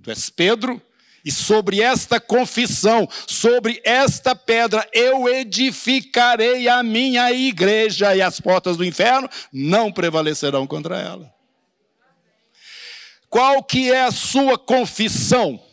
Tu 0.02 0.10
és 0.10 0.30
Pedro, 0.30 0.80
e 1.22 1.30
sobre 1.30 1.82
esta 1.82 2.18
confissão, 2.18 3.06
sobre 3.26 3.82
esta 3.84 4.34
pedra, 4.34 4.88
eu 4.94 5.28
edificarei 5.28 6.68
a 6.68 6.82
minha 6.82 7.30
igreja, 7.32 8.16
e 8.16 8.22
as 8.22 8.40
portas 8.40 8.78
do 8.78 8.84
inferno 8.84 9.28
não 9.52 9.92
prevalecerão 9.92 10.66
contra 10.66 10.98
ela. 10.98 11.30
Qual 13.28 13.62
que 13.62 13.92
é 13.92 14.04
a 14.04 14.10
sua 14.10 14.56
confissão? 14.58 15.67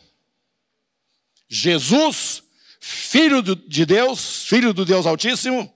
Jesus, 1.48 2.42
filho 2.80 3.42
de 3.42 3.86
Deus, 3.86 4.44
filho 4.44 4.72
do 4.72 4.84
Deus 4.84 5.06
Altíssimo, 5.06 5.72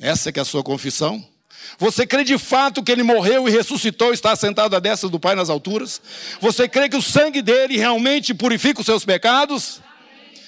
essa 0.00 0.32
que 0.32 0.38
é 0.38 0.42
a 0.42 0.44
sua 0.44 0.62
confissão? 0.62 1.26
Você 1.78 2.06
crê 2.06 2.24
de 2.24 2.36
fato 2.38 2.82
que 2.82 2.92
ele 2.92 3.02
morreu 3.02 3.48
e 3.48 3.50
ressuscitou 3.50 4.10
e 4.10 4.14
está 4.14 4.36
sentado 4.36 4.76
à 4.76 4.80
destra 4.80 5.08
do 5.08 5.18
Pai 5.18 5.34
nas 5.34 5.48
alturas? 5.48 6.00
Você 6.40 6.68
crê 6.68 6.88
que 6.88 6.96
o 6.96 7.02
sangue 7.02 7.40
dele 7.40 7.76
realmente 7.76 8.34
purifica 8.34 8.80
os 8.80 8.86
seus 8.86 9.04
pecados? 9.04 9.80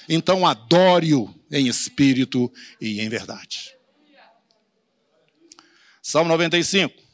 Então 0.08 0.46
adore-o 0.46 1.34
em 1.50 1.68
espírito 1.68 2.52
e 2.80 3.00
em 3.00 3.08
verdade. 3.08 3.74
Salmo 6.02 6.28
95. 6.30 7.05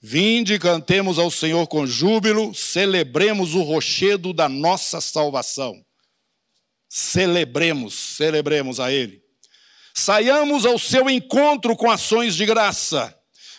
Vinde, 0.00 0.58
cantemos 0.58 1.18
ao 1.18 1.30
Senhor 1.30 1.66
com 1.66 1.84
júbilo, 1.86 2.54
celebremos 2.54 3.54
o 3.54 3.62
rochedo 3.62 4.32
da 4.32 4.48
nossa 4.48 5.00
salvação. 5.00 5.84
Celebremos, 6.88 7.94
celebremos 7.94 8.78
a 8.78 8.92
Ele. 8.92 9.20
Saiamos 9.92 10.64
ao 10.64 10.78
seu 10.78 11.10
encontro 11.10 11.76
com 11.76 11.90
ações 11.90 12.36
de 12.36 12.46
graça. 12.46 13.17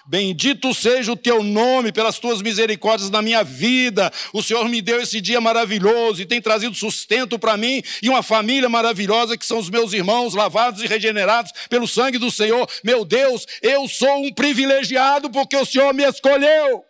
Bendito 0.10 0.74
seja 0.74 1.12
o 1.12 1.16
teu 1.16 1.44
nome 1.44 1.92
pelas 1.92 2.18
tuas 2.18 2.42
misericórdias 2.42 3.12
na 3.12 3.22
minha 3.22 3.44
vida. 3.44 4.12
O 4.34 4.42
Senhor 4.42 4.68
me 4.68 4.82
deu 4.82 5.00
esse 5.00 5.22
dia 5.22 5.40
maravilhoso 5.40 6.20
e 6.20 6.26
tem 6.26 6.42
trazido 6.42 6.74
sustento 6.74 7.38
para 7.38 7.56
mim 7.56 7.84
e 8.02 8.10
uma 8.10 8.24
família 8.24 8.68
maravilhosa 8.68 9.38
que 9.38 9.46
são 9.46 9.60
os 9.60 9.70
meus 9.70 9.94
irmãos 9.94 10.34
lavados 10.34 10.82
e 10.82 10.88
regenerados 10.88 11.52
pelo 11.70 11.88
sangue 11.88 12.18
do 12.18 12.32
Senhor. 12.32 12.68
Meu 12.84 13.06
Deus, 13.06 13.46
eu 13.62 13.88
sou 13.88 14.26
um 14.26 14.34
privilegiado 14.34 15.30
porque 15.30 15.56
o 15.56 15.64
Senhor 15.64 15.94
me 15.94 16.04
escolheu. 16.04 16.84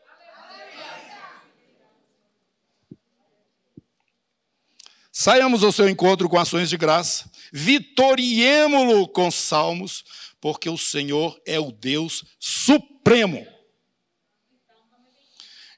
Saiamos 5.11 5.61
ao 5.61 5.73
seu 5.73 5.89
encontro 5.89 6.29
com 6.29 6.39
ações 6.39 6.69
de 6.69 6.77
graça, 6.77 7.29
vitoriemo-lo 7.51 9.09
com 9.09 9.29
salmos, 9.29 10.05
porque 10.39 10.69
o 10.69 10.77
Senhor 10.77 11.37
é 11.45 11.59
o 11.59 11.69
Deus 11.69 12.23
supremo. 12.39 12.98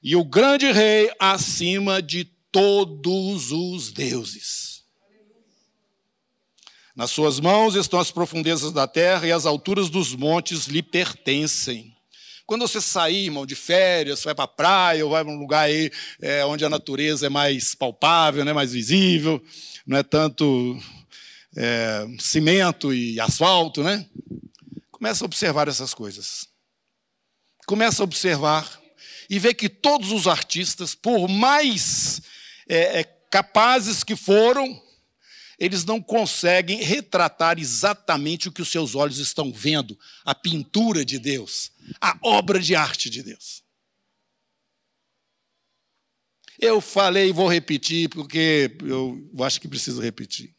E 0.02 0.16
o 0.16 0.24
grande 0.24 0.70
rei 0.70 1.10
acima 1.18 2.02
de 2.02 2.24
todos 2.50 3.52
os 3.52 3.92
deuses. 3.92 4.82
Nas 6.94 7.10
suas 7.10 7.40
mãos 7.40 7.74
estão 7.74 7.98
as 7.98 8.10
profundezas 8.10 8.70
da 8.70 8.86
terra 8.86 9.26
e 9.26 9.32
as 9.32 9.46
alturas 9.46 9.88
dos 9.88 10.14
montes 10.14 10.66
lhe 10.66 10.82
pertencem. 10.82 11.96
Quando 12.44 12.68
você 12.68 12.82
sair, 12.82 13.24
irmão, 13.24 13.46
de 13.46 13.54
férias, 13.54 14.22
vai 14.24 14.34
para 14.34 14.44
a 14.44 14.48
praia 14.48 15.04
ou 15.04 15.12
vai 15.12 15.24
para 15.24 15.32
um 15.32 15.38
lugar 15.38 15.62
aí 15.62 15.90
é, 16.20 16.44
onde 16.44 16.64
a 16.66 16.68
natureza 16.68 17.26
é 17.26 17.30
mais 17.30 17.74
palpável, 17.74 18.44
né, 18.44 18.52
mais 18.52 18.72
visível, 18.72 19.42
não 19.86 19.96
é 19.96 20.02
tanto 20.02 20.78
é, 21.56 22.06
cimento 22.18 22.92
e 22.92 23.18
asfalto, 23.18 23.82
né? 23.82 24.06
Começa 24.90 25.24
a 25.24 25.26
observar 25.26 25.68
essas 25.68 25.94
coisas. 25.94 26.51
Começa 27.72 28.02
a 28.02 28.04
observar 28.04 28.78
e 29.30 29.38
ver 29.38 29.54
que 29.54 29.66
todos 29.66 30.12
os 30.12 30.26
artistas, 30.26 30.94
por 30.94 31.26
mais 31.26 32.20
é, 32.68 33.00
é 33.00 33.04
capazes 33.30 34.04
que 34.04 34.14
foram, 34.14 34.78
eles 35.58 35.82
não 35.82 35.98
conseguem 35.98 36.82
retratar 36.82 37.58
exatamente 37.58 38.46
o 38.46 38.52
que 38.52 38.60
os 38.60 38.70
seus 38.70 38.94
olhos 38.94 39.16
estão 39.16 39.50
vendo, 39.50 39.98
a 40.22 40.34
pintura 40.34 41.02
de 41.02 41.18
Deus, 41.18 41.72
a 41.98 42.14
obra 42.20 42.60
de 42.60 42.74
arte 42.74 43.08
de 43.08 43.22
Deus. 43.22 43.62
Eu 46.60 46.78
falei 46.78 47.30
e 47.30 47.32
vou 47.32 47.50
repetir, 47.50 48.10
porque 48.10 48.76
eu 48.84 49.30
acho 49.40 49.58
que 49.58 49.66
preciso 49.66 50.02
repetir. 50.02 50.54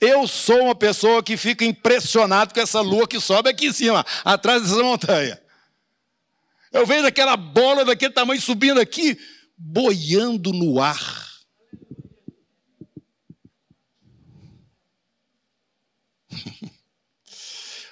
Eu 0.00 0.28
sou 0.28 0.66
uma 0.66 0.74
pessoa 0.76 1.20
que 1.20 1.36
fica 1.36 1.64
impressionado 1.64 2.54
com 2.54 2.60
essa 2.60 2.80
lua 2.80 3.08
que 3.08 3.18
sobe 3.18 3.50
aqui 3.50 3.66
em 3.66 3.72
cima, 3.72 4.06
atrás 4.24 4.62
dessa 4.62 4.80
montanha. 4.84 5.49
Eu 6.72 6.86
vejo 6.86 7.06
aquela 7.06 7.36
bola 7.36 7.84
daquele 7.84 8.12
tamanho 8.12 8.40
subindo 8.40 8.80
aqui, 8.80 9.18
boiando 9.56 10.52
no 10.52 10.80
ar. 10.80 11.28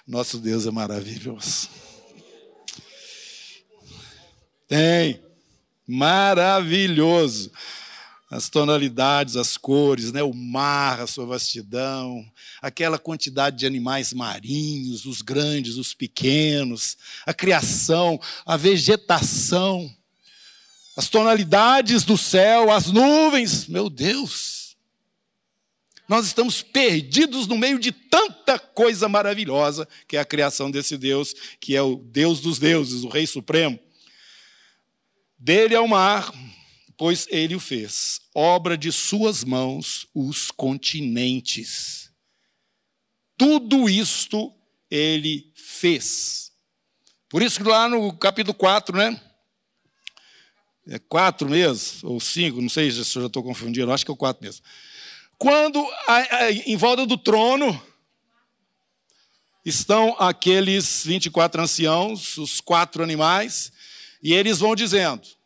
Nosso 0.06 0.38
Deus 0.38 0.66
é 0.66 0.70
maravilhoso. 0.70 1.68
Tem. 4.68 5.20
Maravilhoso. 5.86 7.50
As 8.30 8.50
tonalidades, 8.50 9.36
as 9.36 9.56
cores, 9.56 10.12
né? 10.12 10.22
o 10.22 10.34
mar, 10.34 11.00
a 11.00 11.06
sua 11.06 11.24
vastidão, 11.24 12.30
aquela 12.60 12.98
quantidade 12.98 13.56
de 13.56 13.66
animais 13.66 14.12
marinhos, 14.12 15.06
os 15.06 15.22
grandes, 15.22 15.76
os 15.76 15.94
pequenos, 15.94 16.98
a 17.24 17.32
criação, 17.32 18.20
a 18.44 18.54
vegetação, 18.56 19.90
as 20.94 21.08
tonalidades 21.08 22.04
do 22.04 22.18
céu, 22.18 22.70
as 22.70 22.92
nuvens, 22.92 23.66
meu 23.66 23.88
Deus. 23.88 24.76
Nós 26.06 26.26
estamos 26.26 26.60
perdidos 26.60 27.46
no 27.46 27.56
meio 27.56 27.78
de 27.78 27.92
tanta 27.92 28.58
coisa 28.58 29.08
maravilhosa 29.08 29.86
que 30.06 30.16
é 30.16 30.20
a 30.20 30.24
criação 30.24 30.70
desse 30.70 30.98
Deus, 30.98 31.34
que 31.60 31.76
é 31.76 31.80
o 31.80 31.96
Deus 31.96 32.40
dos 32.40 32.58
deuses, 32.58 33.04
o 33.04 33.08
Rei 33.08 33.26
Supremo. 33.26 33.78
Dele 35.38 35.74
é 35.74 35.80
o 35.80 35.86
mar, 35.86 36.32
pois 36.98 37.28
ele 37.30 37.54
o 37.54 37.60
fez. 37.60 38.20
Obra 38.34 38.76
de 38.76 38.90
suas 38.90 39.44
mãos, 39.44 40.06
os 40.12 40.50
continentes. 40.50 42.10
Tudo 43.36 43.88
isto 43.88 44.52
ele 44.90 45.52
fez. 45.54 46.50
Por 47.28 47.40
isso 47.40 47.62
que 47.62 47.68
lá 47.68 47.88
no 47.88 48.12
capítulo 48.18 48.52
4, 48.52 48.96
né? 48.96 49.20
É 50.88 50.98
quatro 50.98 51.48
meses, 51.48 52.02
ou 52.02 52.18
cinco, 52.18 52.60
não 52.60 52.68
sei 52.68 52.90
se 52.90 52.98
eu 52.98 53.22
já 53.22 53.26
estou 53.26 53.42
confundindo, 53.42 53.92
acho 53.92 54.04
que 54.04 54.10
é 54.10 54.14
o 54.14 54.16
quatro 54.16 54.42
mesmo. 54.42 54.64
Quando 55.36 55.86
em 56.64 56.76
volta 56.76 57.06
do 57.06 57.18
trono 57.18 57.80
estão 59.64 60.16
aqueles 60.18 61.04
24 61.04 61.62
anciãos, 61.62 62.38
os 62.38 62.60
quatro 62.60 63.04
animais, 63.04 63.70
e 64.22 64.32
eles 64.32 64.58
vão 64.58 64.74
dizendo 64.74 65.37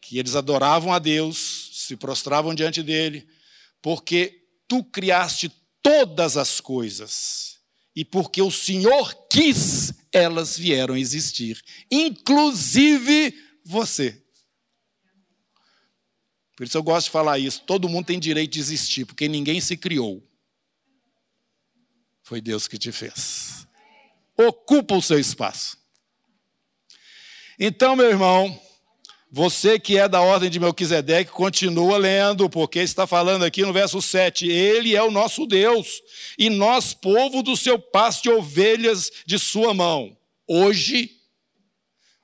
que 0.00 0.18
eles 0.18 0.34
adoravam 0.34 0.92
a 0.92 0.98
Deus, 0.98 1.70
se 1.72 1.96
prostravam 1.96 2.54
diante 2.54 2.82
dele, 2.82 3.28
porque 3.82 4.44
tu 4.66 4.82
criaste 4.84 5.52
todas 5.82 6.36
as 6.36 6.60
coisas 6.60 7.58
e 7.94 8.04
porque 8.04 8.40
o 8.40 8.50
Senhor 8.50 9.14
quis, 9.28 9.92
elas 10.12 10.56
vieram 10.56 10.96
existir, 10.96 11.62
inclusive 11.90 13.34
você. 13.64 14.22
Por 16.56 16.66
isso 16.66 16.76
eu 16.76 16.82
gosto 16.82 17.06
de 17.06 17.12
falar 17.12 17.38
isso. 17.38 17.62
Todo 17.62 17.88
mundo 17.88 18.04
tem 18.04 18.20
direito 18.20 18.52
de 18.52 18.60
existir, 18.60 19.06
porque 19.06 19.26
ninguém 19.26 19.62
se 19.62 19.78
criou. 19.78 20.22
Foi 22.22 22.38
Deus 22.38 22.68
que 22.68 22.76
te 22.76 22.92
fez. 22.92 23.66
Ocupa 24.36 24.94
o 24.94 25.00
seu 25.00 25.18
espaço. 25.18 25.78
Então, 27.58 27.96
meu 27.96 28.10
irmão, 28.10 28.60
você 29.30 29.78
que 29.78 29.96
é 29.96 30.08
da 30.08 30.20
ordem 30.20 30.50
de 30.50 30.58
Melquisedeque, 30.58 31.30
continua 31.30 31.96
lendo, 31.96 32.50
porque 32.50 32.80
está 32.80 33.06
falando 33.06 33.44
aqui 33.44 33.62
no 33.62 33.72
verso 33.72 34.02
7. 34.02 34.50
Ele 34.50 34.96
é 34.96 35.02
o 35.02 35.10
nosso 35.10 35.46
Deus, 35.46 36.02
e 36.36 36.50
nós, 36.50 36.92
povo 36.92 37.42
do 37.42 37.56
seu 37.56 37.78
pasto 37.78 38.24
de 38.24 38.30
ovelhas 38.30 39.10
de 39.24 39.38
sua 39.38 39.72
mão. 39.72 40.16
Hoje, 40.48 41.12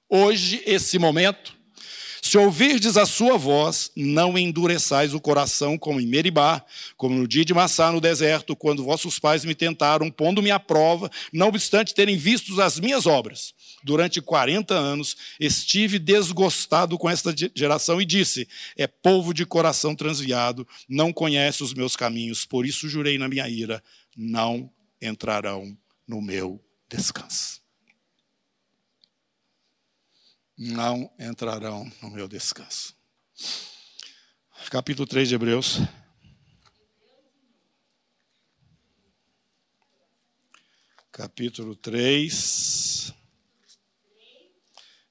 hoje, 0.08 0.60
esse 0.66 0.98
momento, 0.98 1.54
se 2.20 2.36
ouvirdes 2.36 2.96
a 2.96 3.06
sua 3.06 3.38
voz, 3.38 3.92
não 3.94 4.36
endureçais 4.36 5.14
o 5.14 5.20
coração 5.20 5.78
como 5.78 6.00
em 6.00 6.06
Meribá, 6.08 6.60
como 6.96 7.14
no 7.14 7.28
dia 7.28 7.44
de 7.44 7.54
Massá 7.54 7.92
no 7.92 8.00
deserto, 8.00 8.56
quando 8.56 8.82
vossos 8.82 9.20
pais 9.20 9.44
me 9.44 9.54
tentaram, 9.54 10.10
pondo-me 10.10 10.50
à 10.50 10.58
prova, 10.58 11.08
não 11.32 11.46
obstante 11.46 11.94
terem 11.94 12.16
visto 12.16 12.60
as 12.60 12.80
minhas 12.80 13.06
obras. 13.06 13.54
Durante 13.86 14.20
40 14.20 14.74
anos 14.74 15.16
estive 15.38 16.00
desgostado 16.00 16.98
com 16.98 17.08
esta 17.08 17.32
geração 17.54 18.00
e 18.00 18.04
disse: 18.04 18.48
É 18.76 18.88
povo 18.88 19.32
de 19.32 19.46
coração 19.46 19.94
transviado, 19.94 20.66
não 20.88 21.12
conhece 21.12 21.62
os 21.62 21.72
meus 21.72 21.94
caminhos, 21.94 22.44
por 22.44 22.66
isso 22.66 22.88
jurei 22.88 23.16
na 23.16 23.28
minha 23.28 23.48
ira: 23.48 23.80
não 24.16 24.68
entrarão 25.00 25.78
no 26.04 26.20
meu 26.20 26.60
descanso 26.90 27.64
não 30.58 31.12
entrarão 31.18 31.90
no 32.00 32.10
meu 32.10 32.26
descanso. 32.26 32.96
Capítulo 34.70 35.06
3 35.06 35.28
de 35.28 35.34
Hebreus. 35.34 35.80
Capítulo 41.12 41.74
3, 41.76 43.12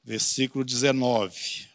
versículo 0.05 0.63
19. 0.63 1.67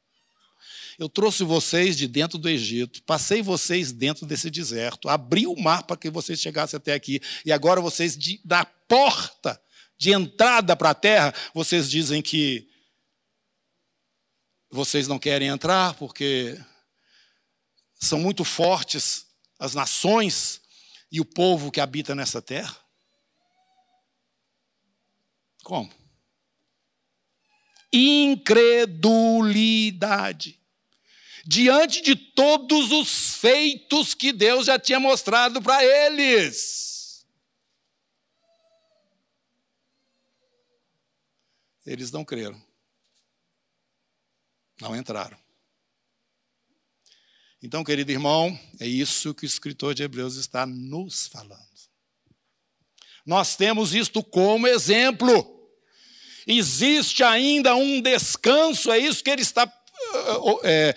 Eu 0.98 1.08
trouxe 1.08 1.44
vocês 1.44 1.96
de 1.96 2.08
dentro 2.08 2.40
do 2.40 2.50
Egito, 2.50 3.04
passei 3.04 3.42
vocês 3.42 3.92
dentro 3.92 4.26
desse 4.26 4.50
deserto, 4.50 5.08
abri 5.08 5.46
o 5.46 5.56
mar 5.56 5.84
para 5.84 5.96
que 5.96 6.10
vocês 6.10 6.40
chegassem 6.40 6.78
até 6.78 6.94
aqui, 6.94 7.22
e 7.46 7.52
agora 7.52 7.80
vocês, 7.80 8.18
de, 8.18 8.42
da 8.44 8.66
porta 8.66 9.62
de 9.96 10.12
entrada 10.12 10.76
para 10.76 10.90
a 10.90 10.96
terra, 10.96 11.34
vocês 11.54 11.90
dizem 11.90 12.22
que 12.22 12.68
vocês 14.72 15.08
não 15.08 15.20
querem 15.20 15.48
entrar 15.48 15.94
porque 15.96 16.60
são 18.00 18.20
muito 18.20 18.44
fortes 18.44 19.26
as 19.60 19.74
nações 19.74 20.62
e 21.12 21.20
o 21.22 21.26
povo 21.26 21.72
que 21.72 21.80
habita 21.80 22.14
nessa 22.16 22.42
terra? 22.42 22.76
Como? 25.64 25.90
Incredulidade. 27.94 30.60
Diante 31.48 32.02
de 32.02 32.14
todos 32.14 32.92
os 32.92 33.36
feitos 33.36 34.14
que 34.14 34.34
Deus 34.34 34.66
já 34.66 34.78
tinha 34.78 35.00
mostrado 35.00 35.62
para 35.62 35.82
eles. 35.82 37.26
Eles 41.86 42.12
não 42.12 42.26
creram. 42.26 42.62
Não 44.82 44.94
entraram. 44.94 45.40
Então, 47.64 47.82
querido 47.82 48.12
irmão, 48.12 48.60
é 48.78 48.86
isso 48.86 49.34
que 49.34 49.46
o 49.46 49.48
escritor 49.48 49.94
de 49.94 50.04
Hebreus 50.04 50.36
está 50.36 50.66
nos 50.66 51.28
falando. 51.28 51.66
Nós 53.26 53.56
temos 53.56 53.96
isto 53.96 54.22
como 54.22 54.68
exemplo. 54.68 55.72
Existe 56.46 57.24
ainda 57.24 57.74
um 57.74 58.02
descanso, 58.02 58.92
é 58.92 59.00
isso 59.00 59.24
que 59.24 59.30
ele 59.30 59.42
está 59.42 59.66
é, 60.64 60.96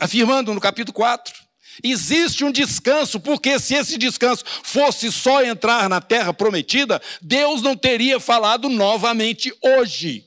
afirmando 0.00 0.52
no 0.52 0.60
capítulo 0.60 0.94
4. 0.94 1.44
Existe 1.82 2.44
um 2.44 2.52
descanso, 2.52 3.18
porque 3.18 3.58
se 3.58 3.74
esse 3.74 3.98
descanso 3.98 4.44
fosse 4.62 5.10
só 5.10 5.42
entrar 5.42 5.88
na 5.88 6.00
terra 6.00 6.32
prometida, 6.32 7.02
Deus 7.20 7.62
não 7.62 7.76
teria 7.76 8.20
falado 8.20 8.68
novamente 8.68 9.52
hoje 9.62 10.24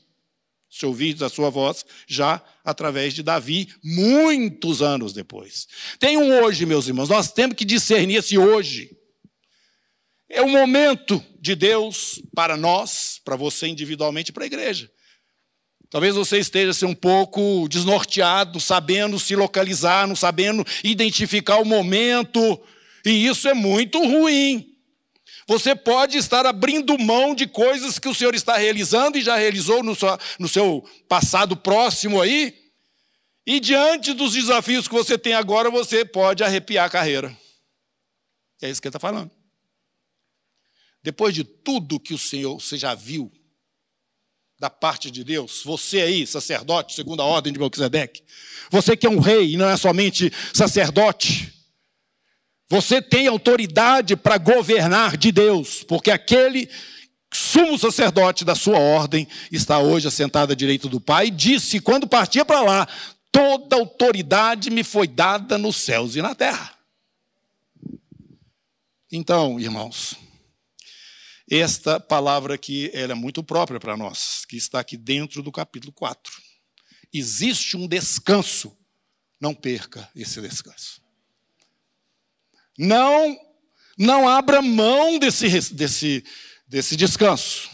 se 0.78 0.86
ouvides 0.86 1.22
a 1.22 1.28
sua 1.28 1.50
voz, 1.50 1.84
já 2.06 2.42
através 2.64 3.12
de 3.12 3.22
Davi, 3.22 3.68
muitos 3.82 4.80
anos 4.80 5.12
depois. 5.12 5.66
Tem 5.98 6.16
um 6.16 6.42
hoje, 6.42 6.64
meus 6.64 6.86
irmãos, 6.86 7.08
nós 7.08 7.32
temos 7.32 7.56
que 7.56 7.64
discernir 7.64 8.16
esse 8.16 8.38
hoje. 8.38 8.96
É 10.28 10.40
o 10.40 10.48
momento 10.48 11.24
de 11.40 11.56
Deus 11.56 12.22
para 12.32 12.56
nós, 12.56 13.20
para 13.24 13.34
você 13.34 13.66
individualmente, 13.66 14.32
para 14.32 14.44
a 14.44 14.46
igreja. 14.46 14.90
Talvez 15.90 16.14
você 16.14 16.38
esteja 16.38 16.70
assim, 16.70 16.84
um 16.84 16.94
pouco 16.94 17.66
desnorteado, 17.68 18.60
sabendo 18.60 19.18
se 19.18 19.34
localizar, 19.34 20.06
não 20.06 20.14
sabendo 20.14 20.64
identificar 20.84 21.56
o 21.56 21.64
momento, 21.64 22.60
e 23.04 23.26
isso 23.26 23.48
é 23.48 23.54
muito 23.54 23.98
ruim. 23.98 24.76
Você 25.46 25.74
pode 25.74 26.18
estar 26.18 26.44
abrindo 26.44 26.98
mão 26.98 27.34
de 27.34 27.46
coisas 27.46 27.98
que 27.98 28.06
o 28.06 28.14
Senhor 28.14 28.34
está 28.34 28.58
realizando 28.58 29.16
e 29.16 29.22
já 29.22 29.34
realizou 29.34 29.82
no 29.82 29.94
seu, 29.94 30.18
no 30.38 30.46
seu 30.46 30.86
passado 31.08 31.56
próximo 31.56 32.20
aí. 32.20 32.54
E 33.46 33.58
diante 33.58 34.12
dos 34.12 34.34
desafios 34.34 34.86
que 34.86 34.92
você 34.92 35.16
tem 35.16 35.32
agora, 35.32 35.70
você 35.70 36.04
pode 36.04 36.44
arrepiar 36.44 36.84
a 36.84 36.90
carreira. 36.90 37.34
É 38.60 38.68
isso 38.68 38.82
que 38.82 38.88
ele 38.88 38.90
está 38.90 39.00
falando. 39.00 39.30
Depois 41.02 41.34
de 41.34 41.44
tudo 41.44 41.98
que 41.98 42.12
o 42.12 42.18
Senhor 42.18 42.60
você 42.60 42.76
já 42.76 42.94
viu 42.94 43.32
da 44.58 44.68
parte 44.68 45.10
de 45.10 45.22
Deus, 45.22 45.62
você 45.64 46.00
aí, 46.00 46.26
sacerdote, 46.26 46.94
segundo 46.94 47.22
a 47.22 47.24
ordem 47.24 47.52
de 47.52 47.58
Melquisedeque, 47.58 48.22
você 48.70 48.96
que 48.96 49.06
é 49.06 49.10
um 49.10 49.20
rei 49.20 49.52
e 49.52 49.56
não 49.56 49.68
é 49.68 49.76
somente 49.76 50.32
sacerdote, 50.52 51.54
você 52.68 53.00
tem 53.00 53.28
autoridade 53.28 54.16
para 54.16 54.36
governar 54.36 55.16
de 55.16 55.30
Deus, 55.30 55.84
porque 55.84 56.10
aquele 56.10 56.68
sumo 57.32 57.78
sacerdote 57.78 58.44
da 58.44 58.54
sua 58.54 58.78
ordem 58.78 59.28
está 59.52 59.78
hoje 59.78 60.08
assentado 60.08 60.52
à 60.52 60.56
direita 60.56 60.88
do 60.88 61.00
Pai 61.00 61.28
e 61.28 61.30
disse, 61.30 61.80
quando 61.80 62.08
partia 62.08 62.44
para 62.44 62.60
lá, 62.60 62.88
toda 63.30 63.76
autoridade 63.76 64.70
me 64.70 64.82
foi 64.82 65.06
dada 65.06 65.56
nos 65.56 65.76
céus 65.76 66.16
e 66.16 66.22
na 66.22 66.34
terra. 66.34 66.74
Então, 69.10 69.58
irmãos, 69.58 70.16
esta 71.50 71.98
palavra 71.98 72.54
aqui 72.54 72.90
ela 72.92 73.12
é 73.12 73.14
muito 73.14 73.42
própria 73.42 73.80
para 73.80 73.96
nós, 73.96 74.44
que 74.44 74.56
está 74.56 74.80
aqui 74.80 74.96
dentro 74.96 75.42
do 75.42 75.50
capítulo 75.50 75.92
4. 75.92 76.32
Existe 77.12 77.76
um 77.76 77.86
descanso, 77.86 78.76
não 79.40 79.54
perca 79.54 80.10
esse 80.14 80.40
descanso. 80.40 81.00
Não, 82.76 83.36
não 83.96 84.28
abra 84.28 84.60
mão 84.60 85.18
desse, 85.18 85.74
desse, 85.74 86.24
desse 86.66 86.96
descanso. 86.96 87.70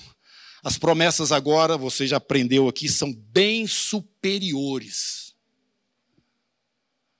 As 0.62 0.78
promessas 0.78 1.32
agora, 1.32 1.76
você 1.76 2.06
já 2.06 2.16
aprendeu 2.16 2.68
aqui, 2.68 2.88
são 2.88 3.12
bem 3.12 3.66
superiores. 3.66 5.34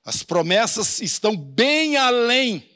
As 0.05 0.23
promessas 0.23 1.01
estão 1.01 1.37
bem 1.37 1.97
além 1.97 2.74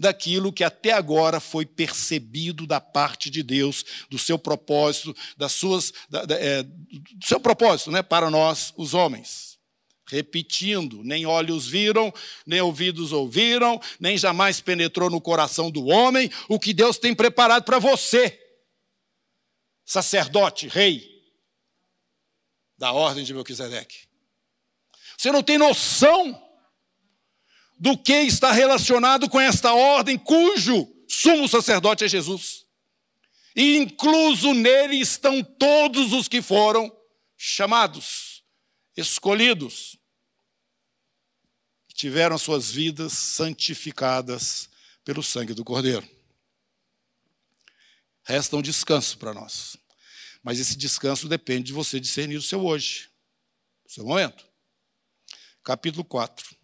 daquilo 0.00 0.52
que 0.52 0.64
até 0.64 0.92
agora 0.92 1.38
foi 1.38 1.66
percebido 1.66 2.66
da 2.66 2.80
parte 2.80 3.28
de 3.28 3.42
Deus, 3.42 3.84
do 4.08 4.18
seu 4.18 4.38
propósito, 4.38 5.14
das 5.36 5.52
suas, 5.52 5.92
da, 6.08 6.24
da, 6.24 6.34
é, 6.36 6.62
do 6.62 7.26
seu 7.26 7.38
propósito, 7.38 7.90
né, 7.90 8.02
para 8.02 8.30
nós, 8.30 8.72
os 8.78 8.94
homens 8.94 9.50
repetindo: 10.06 11.04
nem 11.04 11.26
olhos 11.26 11.68
viram, 11.68 12.12
nem 12.44 12.60
ouvidos 12.60 13.12
ouviram, 13.12 13.80
nem 14.00 14.18
jamais 14.18 14.60
penetrou 14.60 15.08
no 15.10 15.20
coração 15.20 15.70
do 15.70 15.86
homem 15.86 16.30
o 16.48 16.58
que 16.58 16.72
Deus 16.72 16.98
tem 16.98 17.14
preparado 17.14 17.62
para 17.64 17.78
você, 17.78 18.36
sacerdote, 19.84 20.66
rei 20.66 21.08
da 22.76 22.92
ordem 22.92 23.22
de 23.22 23.34
Melquisedeque. 23.34 24.08
Você 25.16 25.30
não 25.30 25.42
tem 25.42 25.58
noção 25.58 26.49
do 27.80 27.96
que 27.96 28.12
está 28.12 28.52
relacionado 28.52 29.28
com 29.28 29.40
esta 29.40 29.72
ordem, 29.72 30.18
cujo 30.18 30.86
sumo 31.08 31.48
sacerdote 31.48 32.04
é 32.04 32.08
Jesus. 32.08 32.66
E 33.56 33.78
incluso 33.78 34.52
nele 34.52 35.00
estão 35.00 35.42
todos 35.42 36.12
os 36.12 36.28
que 36.28 36.42
foram 36.42 36.94
chamados, 37.36 38.44
escolhidos 38.96 39.98
tiveram 42.00 42.38
suas 42.38 42.70
vidas 42.70 43.12
santificadas 43.12 44.70
pelo 45.04 45.22
sangue 45.22 45.52
do 45.52 45.62
Cordeiro. 45.62 46.08
Resta 48.24 48.56
um 48.56 48.62
descanso 48.62 49.18
para 49.18 49.34
nós. 49.34 49.76
Mas 50.42 50.58
esse 50.58 50.78
descanso 50.78 51.28
depende 51.28 51.64
de 51.64 51.72
você 51.74 52.00
discernir 52.00 52.36
o 52.36 52.42
seu 52.42 52.64
hoje, 52.64 53.10
o 53.84 53.92
seu 53.92 54.06
momento. 54.06 54.48
Capítulo 55.62 56.02
4. 56.02 56.56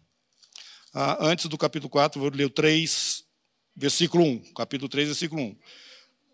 Ah, 0.99 1.15
antes 1.21 1.45
do 1.45 1.59
capítulo 1.59 1.91
4, 1.91 2.19
vou 2.19 2.31
ler 2.33 2.45
o 2.45 2.49
3, 2.49 3.23
versículo 3.75 4.23
1. 4.23 4.39
Capítulo 4.55 4.89
3, 4.89 5.09
versículo 5.09 5.43
1. 5.43 5.55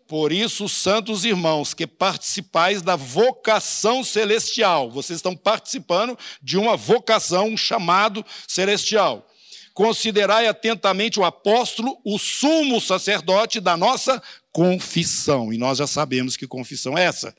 Por 0.08 0.32
isso, 0.32 0.70
santos 0.70 1.26
irmãos, 1.26 1.74
que 1.74 1.86
participais 1.86 2.80
da 2.80 2.96
vocação 2.96 4.02
celestial, 4.02 4.90
vocês 4.90 5.18
estão 5.18 5.36
participando 5.36 6.18
de 6.42 6.56
uma 6.56 6.78
vocação, 6.78 7.48
um 7.48 7.58
chamado 7.58 8.24
celestial. 8.48 9.30
Considerai 9.74 10.46
atentamente 10.46 11.20
o 11.20 11.24
apóstolo, 11.24 12.00
o 12.02 12.18
sumo 12.18 12.80
sacerdote 12.80 13.60
da 13.60 13.76
nossa 13.76 14.22
confissão. 14.50 15.52
E 15.52 15.58
nós 15.58 15.76
já 15.76 15.86
sabemos 15.86 16.38
que 16.38 16.46
confissão 16.46 16.96
é 16.96 17.04
essa. 17.04 17.36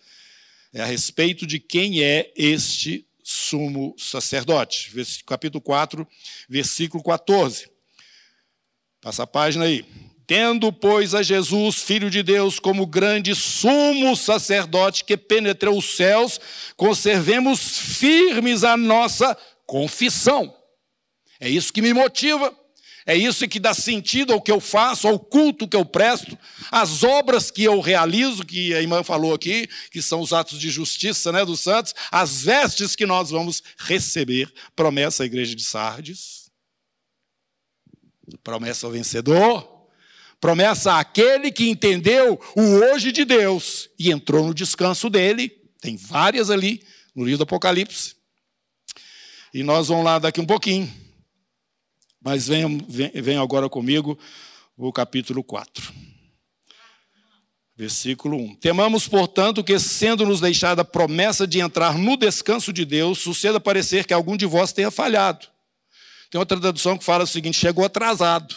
É 0.71 0.83
a 0.83 0.85
respeito 0.85 1.47
de 1.47 1.59
quem 1.59 2.03
é 2.03 2.31
este 2.35 3.04
sumo 3.27 3.95
sacerdote. 3.97 4.91
Capítulo 5.25 5.59
4, 5.59 6.07
versículo 6.47 7.03
14. 7.03 7.67
Passa 9.01 9.23
a 9.23 9.27
página 9.27 9.65
aí. 9.65 9.83
Tendo, 10.27 10.71
pois, 10.71 11.15
a 11.15 11.23
Jesus, 11.23 11.81
Filho 11.81 12.09
de 12.09 12.21
Deus, 12.21 12.59
como 12.59 12.85
grande 12.85 13.33
sumo 13.33 14.15
sacerdote 14.15 15.03
que 15.03 15.17
penetrou 15.17 15.77
os 15.77 15.95
céus, 15.95 16.39
conservemos 16.77 17.79
firmes 17.79 18.63
a 18.63 18.77
nossa 18.77 19.35
confissão. 19.65 20.55
É 21.39 21.49
isso 21.49 21.73
que 21.73 21.81
me 21.81 21.93
motiva, 21.93 22.55
é 23.05 23.15
isso 23.15 23.47
que 23.47 23.59
dá 23.59 23.73
sentido 23.73 24.33
ao 24.33 24.41
que 24.41 24.51
eu 24.51 24.59
faço, 24.59 25.07
ao 25.07 25.19
culto 25.19 25.67
que 25.67 25.77
eu 25.77 25.85
presto, 25.85 26.37
às 26.71 27.03
obras 27.03 27.51
que 27.51 27.63
eu 27.63 27.79
realizo, 27.79 28.45
que 28.45 28.73
a 28.73 28.81
irmã 28.81 29.03
falou 29.03 29.33
aqui, 29.33 29.67
que 29.91 30.01
são 30.01 30.21
os 30.21 30.33
atos 30.33 30.59
de 30.59 30.69
justiça 30.69 31.31
né, 31.31 31.45
dos 31.45 31.59
santos, 31.59 31.93
as 32.11 32.41
vestes 32.41 32.95
que 32.95 33.05
nós 33.05 33.29
vamos 33.29 33.61
receber. 33.77 34.51
Promessa 34.75 35.23
à 35.23 35.25
igreja 35.25 35.55
de 35.55 35.63
Sardes. 35.63 36.49
Promessa 38.43 38.87
ao 38.87 38.91
vencedor 38.91 39.75
Promessa 40.45 40.99
àquele 40.99 41.51
que 41.51 41.67
entendeu 41.67 42.39
o 42.55 42.61
hoje 42.61 43.11
de 43.11 43.25
Deus 43.25 43.89
e 43.97 44.11
entrou 44.11 44.45
no 44.45 44.53
descanso 44.53 45.09
dele. 45.09 45.49
Tem 45.81 45.97
várias 45.97 46.51
ali 46.51 46.83
no 47.15 47.23
livro 47.23 47.39
do 47.39 47.43
Apocalipse. 47.45 48.15
E 49.51 49.63
nós 49.63 49.87
vamos 49.87 50.05
lá 50.05 50.19
daqui 50.19 50.39
um 50.39 50.45
pouquinho. 50.45 51.04
Mas 52.25 52.47
venham, 52.47 52.79
venham 52.89 53.43
agora 53.43 53.69
comigo 53.69 54.17
o 54.75 54.91
capítulo 54.91 55.43
4. 55.43 55.93
Versículo 57.77 58.35
1. 58.38 58.55
Temamos, 58.55 59.07
portanto, 59.07 59.63
que, 59.63 59.77
sendo-nos 59.77 60.41
deixada 60.41 60.81
a 60.81 60.85
promessa 60.85 61.45
de 61.45 61.59
entrar 61.59 61.99
no 61.99 62.17
descanso 62.17 62.73
de 62.73 62.83
Deus, 62.83 63.19
suceda 63.19 63.59
parecer 63.59 64.07
que 64.07 64.13
algum 64.13 64.35
de 64.35 64.47
vós 64.47 64.73
tenha 64.73 64.89
falhado. 64.89 65.45
Tem 66.31 66.39
outra 66.39 66.59
tradução 66.59 66.97
que 66.97 67.03
fala 67.03 67.25
o 67.25 67.27
seguinte: 67.27 67.59
chegou 67.59 67.85
atrasado. 67.85 68.55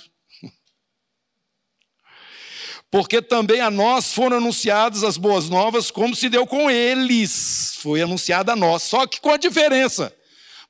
porque 2.90 3.20
também 3.20 3.60
a 3.60 3.70
nós 3.70 4.14
foram 4.14 4.38
anunciadas 4.38 5.04
as 5.04 5.18
boas 5.18 5.50
novas, 5.50 5.90
como 5.90 6.16
se 6.16 6.30
deu 6.30 6.46
com 6.46 6.70
eles. 6.70 7.74
Foi 7.82 8.00
anunciada 8.00 8.54
a 8.54 8.56
nós, 8.56 8.84
só 8.84 9.06
que 9.06 9.20
com 9.20 9.30
a 9.30 9.36
diferença. 9.36 10.10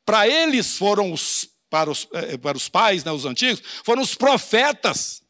Para 0.05 0.27
eles 0.27 0.77
foram 0.77 1.13
os, 1.13 1.48
para 1.71 1.91
os, 1.91 2.09
eh, 2.13 2.37
para 2.37 2.57
os 2.57 2.69
pais, 2.69 3.05
né, 3.05 3.13
os 3.13 3.25
antigos, 3.25 3.63
foram 3.85 4.03
os 4.03 4.15
profetas. 4.15 5.23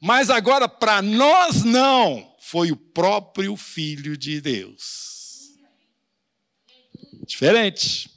Mas 0.00 0.30
agora, 0.30 0.68
para 0.68 1.00
nós, 1.02 1.64
não. 1.64 2.34
Foi 2.38 2.70
o 2.70 2.76
próprio 2.76 3.56
Filho 3.56 4.16
de 4.16 4.40
Deus. 4.40 5.50
Diferente 7.26 8.16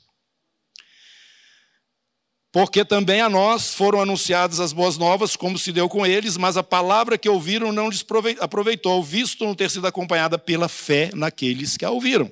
porque 2.52 2.84
também 2.84 3.22
a 3.22 3.30
nós 3.30 3.74
foram 3.74 4.02
anunciadas 4.02 4.60
as 4.60 4.74
boas 4.74 4.98
novas, 4.98 5.36
como 5.36 5.58
se 5.58 5.72
deu 5.72 5.88
com 5.88 6.06
eles, 6.06 6.36
mas 6.36 6.58
a 6.58 6.64
palavra 6.64 7.18
que 7.18 7.30
ouviram 7.30 7.72
não 7.72 7.90
lhes 7.90 8.04
aproveitou, 8.40 9.04
visto 9.04 9.46
não 9.46 9.54
ter 9.54 9.70
sido 9.70 9.86
acompanhada 9.86 10.38
pela 10.38 10.68
fé 10.68 11.12
naqueles 11.14 11.78
que 11.78 11.86
a 11.86 11.92
ouviram. 11.92 12.32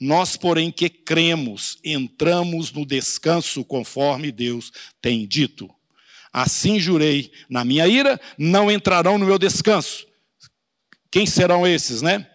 Nós, 0.00 0.36
porém, 0.36 0.70
que 0.70 0.88
cremos, 0.88 1.78
entramos 1.84 2.72
no 2.72 2.86
descanso 2.86 3.64
conforme 3.64 4.32
Deus 4.32 4.72
tem 5.02 5.26
dito. 5.26 5.68
Assim 6.32 6.80
jurei, 6.80 7.30
na 7.48 7.64
minha 7.64 7.86
ira, 7.86 8.18
não 8.38 8.70
entrarão 8.70 9.18
no 9.18 9.26
meu 9.26 9.38
descanso. 9.38 10.06
Quem 11.10 11.26
serão 11.26 11.66
esses, 11.66 12.00
né? 12.00 12.26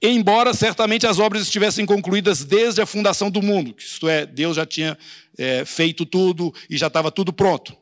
embora 0.00 0.54
certamente 0.54 1.06
as 1.06 1.18
obras 1.18 1.42
estivessem 1.42 1.86
concluídas 1.86 2.44
desde 2.44 2.80
a 2.80 2.86
fundação 2.86 3.30
do 3.30 3.42
mundo, 3.42 3.74
isto 3.78 4.08
é, 4.08 4.26
Deus 4.26 4.56
já 4.56 4.66
tinha 4.66 4.96
é, 5.36 5.64
feito 5.64 6.04
tudo 6.04 6.54
e 6.68 6.76
já 6.76 6.86
estava 6.86 7.10
tudo 7.10 7.32
pronto. 7.32 7.76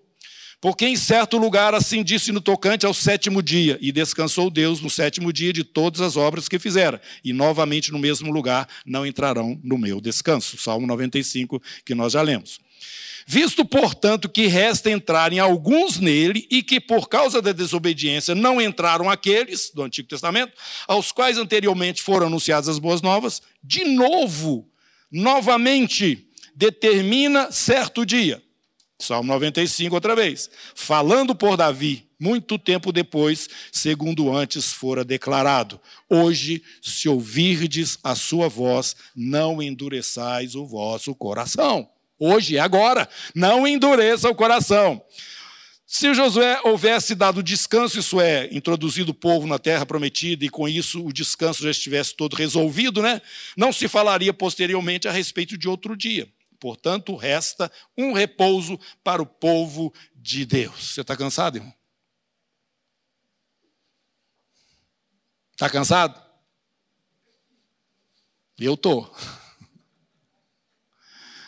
Porque 0.61 0.87
em 0.87 0.97
certo 0.97 1.38
lugar 1.38 1.73
assim 1.73 2.03
disse 2.03 2.33
no 2.33 2.40
tocante 2.40 2.85
ao 2.85 2.92
sétimo 2.92 3.40
dia, 3.42 3.79
e 3.81 3.92
descansou 3.92 4.51
Deus 4.51 4.81
no 4.81 4.90
sétimo 4.90 5.33
dia 5.33 5.53
de 5.53 5.62
todas 5.62 6.01
as 6.01 6.16
obras 6.16 6.49
que 6.49 6.59
fizera, 6.59 7.01
e 7.25 7.33
novamente 7.33 7.92
no 7.92 7.99
mesmo 7.99 8.33
lugar 8.33 8.68
não 8.85 9.07
entrarão 9.07 9.59
no 9.62 9.79
meu 9.79 10.01
descanso. 10.01 10.59
Salmo 10.59 10.87
95, 10.87 11.62
que 11.85 11.94
nós 11.94 12.12
já 12.14 12.23
lemos. 12.23 12.59
Visto, 13.31 13.62
portanto, 13.62 14.27
que 14.27 14.47
resta 14.47 14.90
entrarem 14.90 15.38
alguns 15.38 15.99
nele 15.99 16.47
e 16.51 16.62
que, 16.62 16.81
por 16.81 17.11
causa 17.11 17.42
da 17.42 17.53
desobediência, 17.53 18.35
não 18.35 18.59
entraram 18.59 19.11
aqueles 19.11 19.71
do 19.73 19.83
Antigo 19.83 20.09
Testamento, 20.09 20.55
aos 20.87 21.12
quais 21.12 21.37
anteriormente 21.37 22.03
foram 22.03 22.29
anunciadas 22.29 22.71
as 22.71 22.79
boas 22.79 23.03
novas, 23.03 23.42
de 23.62 23.85
novo, 23.85 24.66
novamente, 25.12 26.27
determina 26.55 27.53
certo 27.53 28.07
dia. 28.07 28.42
Salmo 29.01 29.33
95, 29.33 29.95
outra 29.95 30.17
vez. 30.17 30.51
Falando 30.75 31.35
por 31.35 31.57
Davi, 31.57 32.09
muito 32.19 32.59
tempo 32.59 32.91
depois, 32.91 33.49
segundo 33.71 34.35
antes 34.35 34.73
fora 34.73 35.05
declarado: 35.05 35.81
Hoje, 36.11 36.63
se 36.83 37.09
ouvirdes 37.09 37.97
a 38.03 38.17
sua 38.17 38.49
voz, 38.49 38.97
não 39.15 39.63
endureçais 39.63 40.57
o 40.57 40.67
vosso 40.67 41.15
coração. 41.15 41.89
Hoje, 42.19 42.59
agora. 42.59 43.09
Não 43.35 43.69
endureça 43.69 44.29
o 44.29 44.35
coração. 44.35 45.01
Se 45.87 46.13
Josué 46.13 46.61
houvesse 46.65 47.15
dado 47.15 47.43
descanso, 47.43 47.99
isso 47.99 48.21
é, 48.21 48.49
introduzido 48.53 49.13
o 49.13 49.15
povo 49.15 49.47
na 49.47 49.59
terra 49.59 49.87
prometida, 49.87 50.45
e 50.45 50.51
com 50.51 50.69
isso 50.69 51.07
o 51.07 51.13
descanso 51.13 51.63
já 51.63 51.71
estivesse 51.71 52.15
todo 52.15 52.37
resolvido, 52.37 53.01
né? 53.01 53.23
não 53.57 53.73
se 53.73 53.89
falaria 53.89 54.35
posteriormente 54.35 55.09
a 55.09 55.13
respeito 55.13 55.57
de 55.57 55.67
outro 55.67 55.97
dia. 55.97 56.29
Portanto, 56.61 57.14
resta 57.14 57.71
um 57.97 58.12
repouso 58.12 58.79
para 59.03 59.23
o 59.23 59.27
povo 59.27 59.92
de 60.14 60.44
Deus. 60.44 60.94
Você 60.94 61.03
está 61.03 61.16
cansado, 61.16 61.57
irmão? 61.57 61.75
Está 65.53 65.68
cansado? 65.68 66.21
Eu 68.59 68.75
estou. 68.75 69.14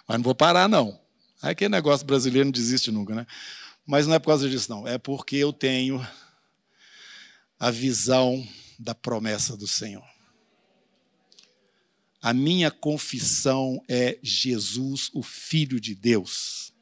Mas 0.06 0.18
não 0.18 0.24
vou 0.24 0.34
parar, 0.34 0.68
não. 0.68 1.00
Aí 1.42 1.52
aquele 1.52 1.70
negócio 1.70 2.06
brasileiro 2.06 2.46
não 2.46 2.52
desiste 2.52 2.90
nunca, 2.90 3.14
né? 3.14 3.26
Mas 3.86 4.06
não 4.06 4.14
é 4.14 4.18
por 4.18 4.26
causa 4.26 4.48
disso, 4.48 4.70
não. 4.70 4.86
É 4.86 4.98
porque 4.98 5.36
eu 5.36 5.52
tenho 5.52 6.04
a 7.58 7.70
visão 7.70 8.46
da 8.78 8.94
promessa 8.94 9.56
do 9.56 9.68
Senhor. 9.68 10.09
A 12.20 12.34
minha 12.34 12.70
confissão 12.70 13.82
é 13.88 14.18
Jesus, 14.22 15.10
o 15.14 15.22
Filho 15.22 15.80
de 15.80 15.94
Deus. 15.94 16.72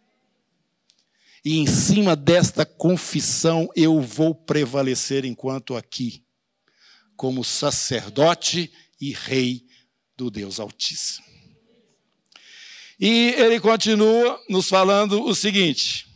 E 1.44 1.58
em 1.58 1.66
cima 1.66 2.16
desta 2.16 2.66
confissão 2.66 3.70
eu 3.76 4.00
vou 4.00 4.34
prevalecer 4.34 5.24
enquanto 5.24 5.76
aqui, 5.76 6.24
como 7.16 7.44
sacerdote 7.44 8.70
e 9.00 9.12
rei 9.12 9.64
do 10.16 10.30
Deus 10.30 10.58
Altíssimo. 10.58 11.26
E 12.98 13.34
ele 13.38 13.60
continua 13.60 14.40
nos 14.48 14.68
falando 14.68 15.24
o 15.24 15.34
seguinte: 15.34 16.06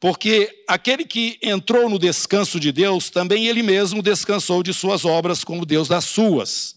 porque 0.00 0.64
aquele 0.68 1.04
que 1.04 1.38
entrou 1.40 1.88
no 1.88 1.98
descanso 1.98 2.58
de 2.58 2.72
Deus, 2.72 3.08
também 3.08 3.46
ele 3.46 3.62
mesmo 3.62 4.02
descansou 4.02 4.62
de 4.62 4.74
suas 4.74 5.04
obras 5.04 5.44
como 5.44 5.64
Deus 5.64 5.88
das 5.88 6.04
suas. 6.04 6.75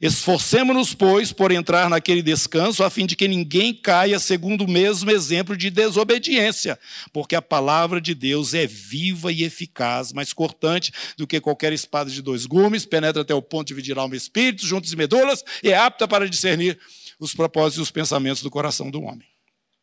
Esforcemos-nos, 0.00 0.94
pois, 0.94 1.30
por 1.30 1.52
entrar 1.52 1.90
naquele 1.90 2.22
descanso, 2.22 2.82
a 2.82 2.88
fim 2.88 3.04
de 3.04 3.14
que 3.14 3.28
ninguém 3.28 3.74
caia 3.74 4.18
segundo 4.18 4.64
o 4.64 4.70
mesmo 4.70 5.10
exemplo 5.10 5.54
de 5.54 5.68
desobediência, 5.68 6.80
porque 7.12 7.36
a 7.36 7.42
palavra 7.42 8.00
de 8.00 8.14
Deus 8.14 8.54
é 8.54 8.66
viva 8.66 9.30
e 9.30 9.42
eficaz, 9.42 10.10
mais 10.14 10.32
cortante 10.32 10.90
do 11.18 11.26
que 11.26 11.38
qualquer 11.38 11.74
espada 11.74 12.10
de 12.10 12.22
dois 12.22 12.46
gumes, 12.46 12.86
penetra 12.86 13.20
até 13.20 13.34
o 13.34 13.42
ponto 13.42 13.66
de 13.66 13.74
dividir 13.74 13.98
alma 13.98 14.14
e 14.14 14.18
espírito, 14.18 14.66
juntos 14.66 14.90
e 14.90 14.96
medulas, 14.96 15.44
e 15.62 15.68
é 15.68 15.76
apta 15.76 16.08
para 16.08 16.26
discernir 16.26 16.78
os 17.18 17.34
propósitos 17.34 17.78
e 17.78 17.82
os 17.82 17.90
pensamentos 17.90 18.42
do 18.42 18.50
coração 18.50 18.90
do 18.90 19.02
homem. 19.02 19.28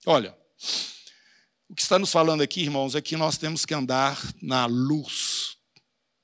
Olha, 0.04 0.36
o 1.70 1.76
que 1.76 1.82
está 1.84 2.00
nos 2.00 2.12
falando 2.12 2.42
aqui, 2.42 2.62
irmãos, 2.62 2.96
é 2.96 3.02
que 3.02 3.16
nós 3.16 3.38
temos 3.38 3.66
que 3.66 3.74
andar 3.76 4.20
na 4.42 4.66
luz, 4.66 5.58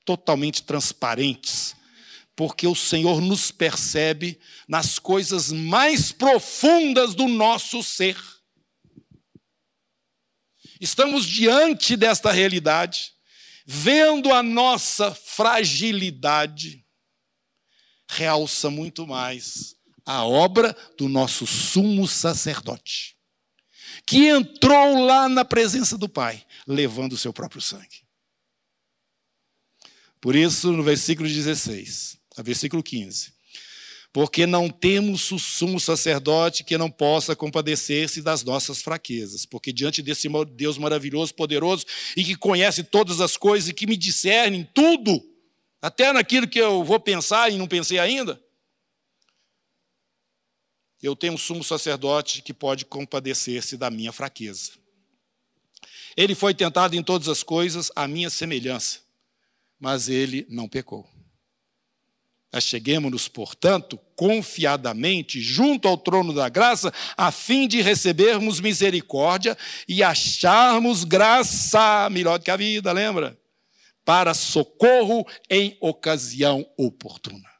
totalmente 0.04 0.64
transparentes, 0.64 1.76
porque 2.36 2.66
o 2.66 2.74
Senhor 2.74 3.20
nos 3.20 3.50
percebe 3.50 4.40
nas 4.68 4.98
coisas 4.98 5.52
mais 5.52 6.10
profundas 6.10 7.14
do 7.14 7.28
nosso 7.28 7.82
ser. 7.82 8.16
Estamos 10.80 11.26
diante 11.26 11.96
desta 11.96 12.32
realidade, 12.32 13.12
vendo 13.64 14.32
a 14.32 14.42
nossa 14.42 15.14
fragilidade, 15.14 16.84
realça 18.08 18.68
muito 18.68 19.06
mais 19.06 19.74
a 20.04 20.24
obra 20.24 20.76
do 20.98 21.08
nosso 21.08 21.46
sumo 21.46 22.06
sacerdote, 22.06 23.16
que 24.04 24.26
entrou 24.26 25.06
lá 25.06 25.28
na 25.28 25.44
presença 25.44 25.96
do 25.96 26.08
Pai, 26.08 26.44
levando 26.66 27.14
o 27.14 27.18
seu 27.18 27.32
próprio 27.32 27.62
sangue. 27.62 28.04
Por 30.20 30.34
isso, 30.34 30.72
no 30.72 30.82
versículo 30.82 31.28
16, 31.28 32.18
a 32.23 32.23
versículo 32.42 32.82
15, 32.82 33.32
porque 34.12 34.46
não 34.46 34.68
temos 34.68 35.30
o 35.30 35.38
sumo 35.38 35.80
sacerdote 35.80 36.64
que 36.64 36.78
não 36.78 36.90
possa 36.90 37.34
compadecer-se 37.34 38.22
das 38.22 38.42
nossas 38.42 38.80
fraquezas, 38.82 39.44
porque 39.44 39.72
diante 39.72 40.02
desse 40.02 40.28
Deus 40.54 40.78
maravilhoso, 40.78 41.34
poderoso 41.34 41.84
e 42.16 42.24
que 42.24 42.36
conhece 42.36 42.82
todas 42.84 43.20
as 43.20 43.36
coisas 43.36 43.68
e 43.68 43.74
que 43.74 43.86
me 43.86 43.96
discerne 43.96 44.58
em 44.58 44.64
tudo, 44.64 45.22
até 45.82 46.12
naquilo 46.12 46.48
que 46.48 46.60
eu 46.60 46.84
vou 46.84 47.00
pensar 47.00 47.52
e 47.52 47.58
não 47.58 47.66
pensei 47.66 47.98
ainda, 47.98 48.40
eu 51.02 51.14
tenho 51.14 51.34
um 51.34 51.38
sumo 51.38 51.62
sacerdote 51.62 52.40
que 52.40 52.54
pode 52.54 52.86
compadecer-se 52.86 53.76
da 53.76 53.90
minha 53.90 54.12
fraqueza. 54.12 54.72
Ele 56.16 56.34
foi 56.34 56.54
tentado 56.54 56.96
em 56.96 57.02
todas 57.02 57.28
as 57.28 57.42
coisas, 57.42 57.90
à 57.94 58.08
minha 58.08 58.30
semelhança, 58.30 59.00
mas 59.78 60.08
ele 60.08 60.46
não 60.48 60.68
pecou. 60.68 61.13
Acheguemos-nos, 62.54 63.26
portanto, 63.26 63.98
confiadamente 64.14 65.40
junto 65.40 65.88
ao 65.88 65.98
trono 65.98 66.32
da 66.32 66.48
graça, 66.48 66.94
a 67.16 67.32
fim 67.32 67.66
de 67.66 67.82
recebermos 67.82 68.60
misericórdia 68.60 69.58
e 69.88 70.04
acharmos 70.04 71.02
graça, 71.02 72.08
melhor 72.10 72.38
do 72.38 72.44
que 72.44 72.52
a 72.52 72.56
vida, 72.56 72.92
lembra? 72.92 73.36
Para 74.04 74.34
socorro 74.34 75.26
em 75.50 75.76
ocasião 75.80 76.64
oportuna. 76.76 77.50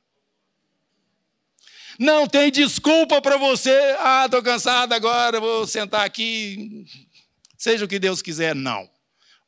Não 1.98 2.28
tem 2.28 2.52
desculpa 2.52 3.20
para 3.20 3.37
você. 3.37 3.96
Ah, 3.98 4.26
estou 4.26 4.44
cansado 4.44 4.92
agora, 4.92 5.40
vou 5.40 5.66
sentar 5.66 6.07
aqui. 6.07 6.87
Seja 7.59 7.85
o 7.85 7.88
que 7.88 7.98
Deus 7.98 8.22
quiser. 8.22 8.54
Não. 8.54 8.88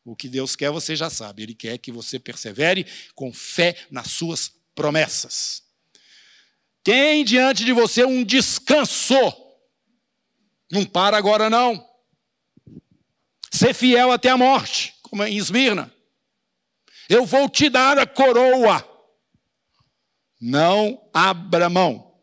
O 0.05 0.17
que 0.17 0.29
Deus 0.29 0.57
quer, 0.57 0.73
você 0.73 0.97
já 0.97 1.09
sabe. 1.09 1.45
Ele 1.45 1.55
quer 1.55 1.79
que 1.79 1.93
você 1.93 2.19
persevere 2.19 2.85
com 3.15 3.33
fé 3.33 3.77
nas 3.93 4.09
suas 4.09 4.56
promessas. 4.77 5.63
Tem 6.85 7.25
diante 7.25 7.65
de 7.65 7.73
você 7.73 8.05
um 8.05 8.23
descanso. 8.23 9.17
Não 10.71 10.85
para 10.85 11.17
agora, 11.17 11.51
não. 11.51 11.85
Ser 13.51 13.75
fiel 13.75 14.13
até 14.13 14.29
a 14.31 14.37
morte, 14.37 14.95
como 15.03 15.25
em 15.25 15.37
Esmirna. 15.37 15.93
Eu 17.09 17.27
vou 17.27 17.49
te 17.49 17.69
dar 17.69 17.99
a 17.99 18.07
coroa. 18.07 18.87
Não 20.41 21.09
abra 21.13 21.69
mão. 21.69 22.15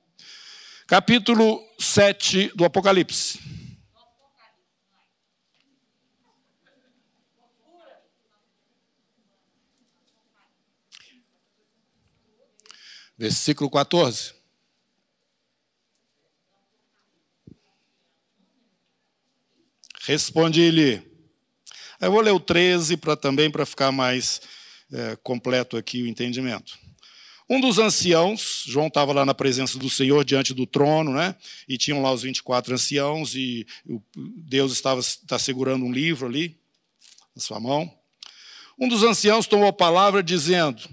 Capítulo 0.87 1.61
7 1.79 2.51
do 2.55 2.63
Apocalipse. 2.63 3.39
Versículo 13.23 13.69
14. 13.69 14.33
Respondi-lhe. 20.01 21.01
Eu 22.01 22.11
vou 22.11 22.19
ler 22.19 22.31
o 22.31 22.39
13 22.41 22.97
para 22.97 23.15
também 23.15 23.49
para 23.49 23.65
ficar 23.65 23.93
mais 23.93 24.41
é, 24.91 25.15
completo 25.23 25.77
aqui 25.77 26.03
o 26.03 26.07
entendimento. 26.07 26.77
Um 27.49 27.61
dos 27.61 27.79
anciãos, 27.79 28.65
João 28.67 28.87
estava 28.87 29.13
lá 29.13 29.25
na 29.25 29.33
presença 29.33 29.79
do 29.79 29.89
Senhor, 29.89 30.25
diante 30.25 30.53
do 30.53 30.67
trono, 30.67 31.13
né? 31.13 31.33
E 31.65 31.77
tinham 31.77 32.01
lá 32.01 32.11
os 32.11 32.23
24 32.23 32.73
anciãos, 32.73 33.35
e 33.35 33.65
Deus 34.13 34.73
estava 34.73 34.99
está 34.99 35.39
segurando 35.39 35.85
um 35.85 35.93
livro 35.93 36.27
ali, 36.27 36.59
na 37.33 37.41
sua 37.41 37.57
mão. 37.57 37.89
Um 38.77 38.89
dos 38.89 39.01
anciãos 39.01 39.47
tomou 39.47 39.69
a 39.69 39.73
palavra, 39.73 40.21
dizendo: 40.21 40.83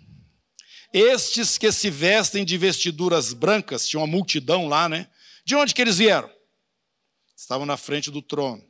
Estes 0.92 1.56
que 1.56 1.70
se 1.70 1.88
vestem 1.88 2.44
de 2.44 2.58
vestiduras 2.58 3.32
brancas, 3.32 3.88
tinha 3.88 4.00
uma 4.00 4.06
multidão 4.06 4.66
lá, 4.66 4.88
né? 4.88 5.08
De 5.44 5.54
onde 5.54 5.72
que 5.72 5.80
eles 5.80 5.98
vieram? 5.98 6.30
Estavam 7.36 7.64
na 7.64 7.76
frente 7.76 8.10
do 8.10 8.20
trono. 8.20 8.64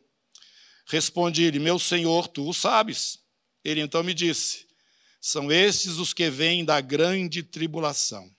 Respondi-lhe, 0.87 1.59
meu 1.59 1.78
senhor, 1.78 2.28
tu 2.28 2.48
o 2.48 2.52
sabes. 2.52 3.18
Ele 3.64 3.80
então 3.80 4.02
me 4.02 4.12
disse: 4.12 4.66
São 5.20 5.50
estes 5.50 5.98
os 5.98 6.12
que 6.12 6.28
vêm 6.28 6.64
da 6.64 6.80
grande 6.80 7.42
tribulação. 7.42 8.30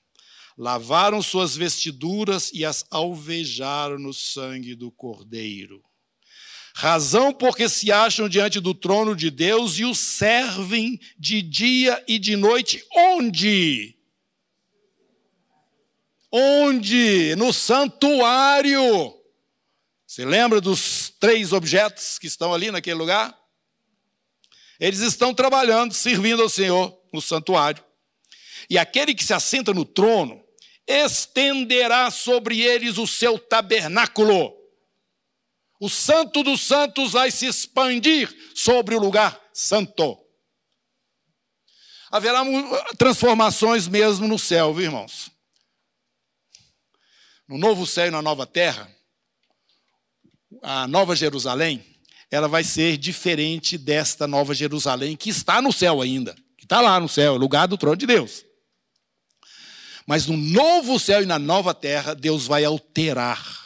Lavaram 0.58 1.22
suas 1.22 1.56
vestiduras 1.56 2.52
e 2.54 2.64
as 2.64 2.86
alvejaram 2.92 3.98
no 3.98 4.14
sangue 4.14 4.76
do 4.76 4.92
Cordeiro. 4.92 5.84
Razão 6.74 7.34
porque 7.34 7.68
se 7.68 7.92
acham 7.92 8.30
diante 8.30 8.60
do 8.60 8.74
trono 8.74 9.16
de 9.16 9.30
Deus 9.30 9.78
e 9.78 9.86
o 9.86 9.94
servem 9.94 11.00
de 11.18 11.42
dia 11.42 12.04
e 12.08 12.18
de 12.18 12.36
noite. 12.36 12.84
Onde? 12.96 13.98
Onde? 16.32 17.36
No 17.36 17.52
santuário. 17.52 18.82
Você 20.08 20.26
lembra 20.26 20.62
dos 20.62 21.14
três 21.20 21.54
objetos 21.54 22.18
que 22.18 22.28
estão 22.28 22.54
ali 22.54 22.72
naquele 22.72 22.96
lugar? 22.96 23.38
Eles 24.80 25.00
estão 25.00 25.34
trabalhando, 25.34 25.94
servindo 25.94 26.42
ao 26.42 26.50
Senhor 26.50 26.98
no 27.14 27.22
santuário. 27.22 27.84
E 28.70 28.78
aquele 28.78 29.14
que 29.14 29.24
se 29.24 29.34
assenta 29.34 29.74
no 29.74 29.86
trono 29.86 30.44
estenderá 30.88 32.10
sobre 32.10 32.62
eles 32.62 32.98
o 32.98 33.06
seu 33.06 33.38
tabernáculo. 33.38 34.61
O 35.82 35.90
santo 35.90 36.44
dos 36.44 36.62
santos 36.62 37.14
vai 37.14 37.32
se 37.32 37.48
expandir 37.48 38.32
sobre 38.54 38.94
o 38.94 39.00
lugar 39.00 39.42
santo. 39.52 40.16
Haverá 42.12 42.44
transformações 43.00 43.88
mesmo 43.88 44.28
no 44.28 44.38
céu, 44.38 44.76
viu, 44.76 44.84
irmãos? 44.84 45.32
No 47.48 47.58
novo 47.58 47.88
céu 47.88 48.06
e 48.06 48.12
na 48.12 48.22
nova 48.22 48.46
terra, 48.46 48.96
a 50.62 50.88
Nova 50.88 51.16
Jerusalém, 51.16 51.84
ela 52.30 52.48
vai 52.48 52.64
ser 52.64 52.96
diferente 52.96 53.76
desta 53.76 54.28
Nova 54.28 54.54
Jerusalém 54.54 55.18
que 55.18 55.32
está 55.32 55.64
no 55.64 55.74
céu 55.74 56.00
ainda, 56.00 56.36
que 56.60 56.66
está 56.66 56.80
lá 56.80 57.00
no 57.00 57.10
céu, 57.10 57.38
lugar 57.38 57.68
do 57.68 57.76
trono 57.76 57.98
de 57.98 58.06
Deus. 58.06 58.46
Mas 60.06 60.28
no 60.28 60.38
novo 60.38 61.00
céu 61.00 61.24
e 61.24 61.26
na 61.26 61.40
nova 61.40 61.74
terra, 61.74 62.14
Deus 62.14 62.46
vai 62.46 62.64
alterar 62.64 63.61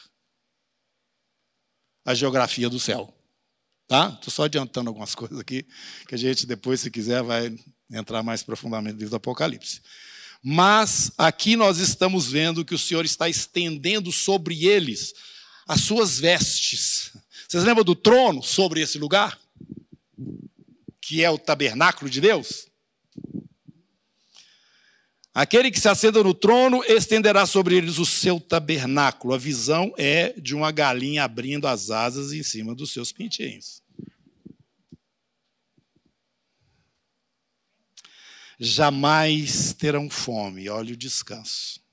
a 2.06 2.13
geografia 2.13 2.70
do 2.70 2.80
céu. 2.80 3.12
Tá? 3.88 4.10
Estou 4.13 4.32
só 4.32 4.44
adiantando 4.44 4.89
algumas 4.89 5.13
coisas 5.15 5.39
aqui, 5.39 5.65
que 6.08 6.15
a 6.15 6.18
gente 6.18 6.46
depois, 6.46 6.80
se 6.80 6.91
quiser, 6.91 7.24
vai 7.24 7.54
entrar 7.91 8.24
mais 8.24 8.44
profundamente 8.44 8.94
no 8.94 9.00
livro 9.00 9.12
do 9.12 9.18
Apocalipse. 9.18 9.82
Mas 10.44 11.12
aqui 11.18 11.56
nós 11.56 11.80
estamos 11.80 12.32
vendo 12.32 12.63
que 12.63 12.76
o 12.76 12.80
Senhor 12.80 13.04
está 13.04 13.28
estendendo 13.28 14.12
sobre 14.12 14.65
eles 14.65 15.13
as 15.68 15.82
suas 15.82 16.20
vestes. 16.20 17.12
Vocês 17.48 17.63
lembram 17.63 17.84
do 17.84 17.96
trono 17.96 18.44
sobre 18.44 18.82
esse 18.82 19.00
lugar? 19.00 19.39
Que 21.02 21.24
é 21.24 21.30
o 21.30 21.38
tabernáculo 21.38 22.10
de 22.10 22.22
Deus? 22.22 22.68
Aquele 25.36 25.69
que 25.69 25.80
se 25.80 25.89
assenta 25.89 26.24
no 26.24 26.34
trono 26.34 26.82
estenderá 26.86 27.45
sobre 27.45 27.76
eles 27.76 28.00
o 28.00 28.06
seu 28.06 28.39
tabernáculo. 28.39 29.34
A 29.34 29.38
visão 29.38 29.93
é 29.98 30.34
de 30.39 30.56
uma 30.56 30.71
galinha 30.71 31.26
abrindo 31.26 31.67
as 31.67 31.91
asas 31.91 32.32
em 32.32 32.41
cima 32.41 32.74
dos 32.74 32.93
seus 32.93 33.12
pintinhos. 33.12 33.84
Jamais 38.58 39.74
terão 39.74 40.10
fome, 40.10 40.69
olha 40.69 40.93
o 40.93 40.98
descanso 40.98 41.86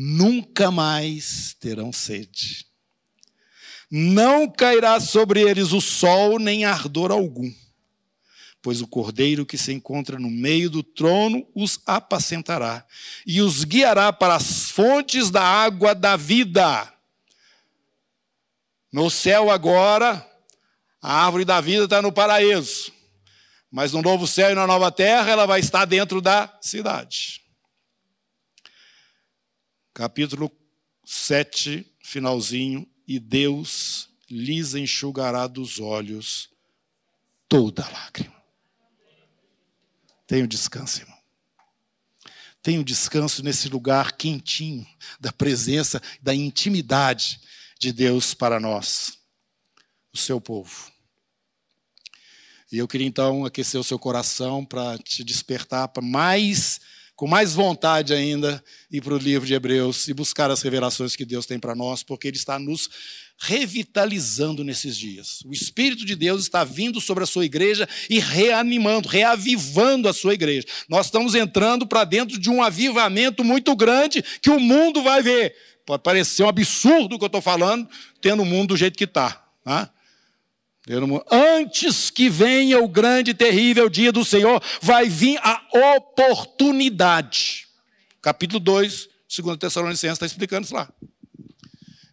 nunca 0.00 0.70
mais 0.70 1.56
terão 1.58 1.92
sede. 1.92 2.66
Não 3.90 4.48
cairá 4.48 5.00
sobre 5.00 5.40
eles 5.40 5.72
o 5.72 5.80
sol, 5.80 6.38
nem 6.38 6.64
ardor 6.64 7.10
algum, 7.10 7.52
pois 8.62 8.80
o 8.80 8.86
cordeiro 8.86 9.46
que 9.46 9.56
se 9.56 9.72
encontra 9.72 10.18
no 10.18 10.30
meio 10.30 10.68
do 10.68 10.82
trono 10.82 11.46
os 11.54 11.80
apacentará 11.86 12.84
e 13.26 13.40
os 13.40 13.64
guiará 13.64 14.12
para 14.12 14.36
as 14.36 14.70
fontes 14.70 15.30
da 15.30 15.42
água 15.42 15.94
da 15.94 16.16
vida. 16.16 16.92
No 18.92 19.10
céu 19.10 19.50
agora, 19.50 20.26
a 21.00 21.24
árvore 21.24 21.44
da 21.44 21.60
vida 21.60 21.84
está 21.84 22.02
no 22.02 22.12
paraíso, 22.12 22.92
mas 23.70 23.92
no 23.92 24.02
novo 24.02 24.26
céu 24.26 24.50
e 24.50 24.54
na 24.54 24.66
nova 24.66 24.90
terra 24.90 25.30
ela 25.30 25.46
vai 25.46 25.60
estar 25.60 25.84
dentro 25.84 26.20
da 26.20 26.58
cidade 26.60 27.48
capítulo 29.98 30.48
7, 31.04 31.84
finalzinho, 32.00 32.88
e 33.04 33.18
Deus 33.18 34.08
lhes 34.30 34.76
enxugará 34.76 35.48
dos 35.48 35.80
olhos 35.80 36.48
toda 37.48 37.82
lágrima. 37.90 38.37
Tenho 40.28 40.46
descanso, 40.46 41.00
irmão. 41.00 41.18
Tenho 42.62 42.84
descanso 42.84 43.42
nesse 43.42 43.68
lugar 43.68 44.12
quentinho 44.12 44.86
da 45.18 45.32
presença, 45.32 46.02
da 46.20 46.34
intimidade 46.34 47.40
de 47.80 47.92
Deus 47.92 48.34
para 48.34 48.60
nós, 48.60 49.18
o 50.12 50.18
seu 50.18 50.38
povo. 50.38 50.92
E 52.70 52.76
eu 52.76 52.86
queria 52.86 53.06
então 53.06 53.46
aquecer 53.46 53.80
o 53.80 53.84
seu 53.84 53.98
coração 53.98 54.66
para 54.66 54.98
te 54.98 55.24
despertar 55.24 55.88
para 55.88 56.02
mais 56.02 56.78
com 57.16 57.26
mais 57.26 57.52
vontade 57.52 58.14
ainda, 58.14 58.62
ir 58.88 59.00
para 59.00 59.12
o 59.12 59.18
livro 59.18 59.44
de 59.44 59.52
Hebreus 59.52 60.06
e 60.06 60.14
buscar 60.14 60.52
as 60.52 60.62
revelações 60.62 61.16
que 61.16 61.24
Deus 61.24 61.46
tem 61.46 61.58
para 61.58 61.74
nós, 61.74 62.04
porque 62.04 62.28
Ele 62.28 62.36
está 62.36 62.60
nos 62.60 62.88
revitalizando 63.40 64.64
nesses 64.64 64.96
dias. 64.96 65.40
O 65.46 65.52
Espírito 65.52 66.04
de 66.04 66.16
Deus 66.16 66.42
está 66.42 66.64
vindo 66.64 67.00
sobre 67.00 67.22
a 67.22 67.26
sua 67.26 67.44
igreja 67.44 67.88
e 68.10 68.18
reanimando, 68.18 69.08
reavivando 69.08 70.08
a 70.08 70.12
sua 70.12 70.34
igreja. 70.34 70.66
Nós 70.88 71.06
estamos 71.06 71.34
entrando 71.34 71.86
para 71.86 72.04
dentro 72.04 72.38
de 72.38 72.50
um 72.50 72.62
avivamento 72.62 73.44
muito 73.44 73.74
grande 73.76 74.24
que 74.42 74.50
o 74.50 74.58
mundo 74.58 75.02
vai 75.02 75.22
ver. 75.22 75.54
Pode 75.86 76.02
parecer 76.02 76.42
um 76.42 76.48
absurdo 76.48 77.14
o 77.14 77.18
que 77.18 77.24
eu 77.24 77.28
estou 77.28 77.40
falando, 77.40 77.88
tendo 78.20 78.42
o 78.42 78.46
mundo 78.46 78.70
do 78.70 78.76
jeito 78.76 78.98
que 78.98 79.04
está. 79.04 79.42
Tá? 79.64 79.90
Antes 81.30 82.10
que 82.10 82.28
venha 82.28 82.82
o 82.82 82.88
grande 82.88 83.30
e 83.30 83.34
terrível 83.34 83.88
dia 83.88 84.10
do 84.10 84.24
Senhor, 84.24 84.62
vai 84.82 85.08
vir 85.08 85.38
a 85.42 85.62
oportunidade. 85.96 87.68
Capítulo 88.20 88.58
2, 88.58 89.08
2 89.42 89.58
Tessalonicenses 89.58 90.14
está 90.14 90.26
explicando 90.26 90.64
isso 90.64 90.74
lá. 90.74 90.90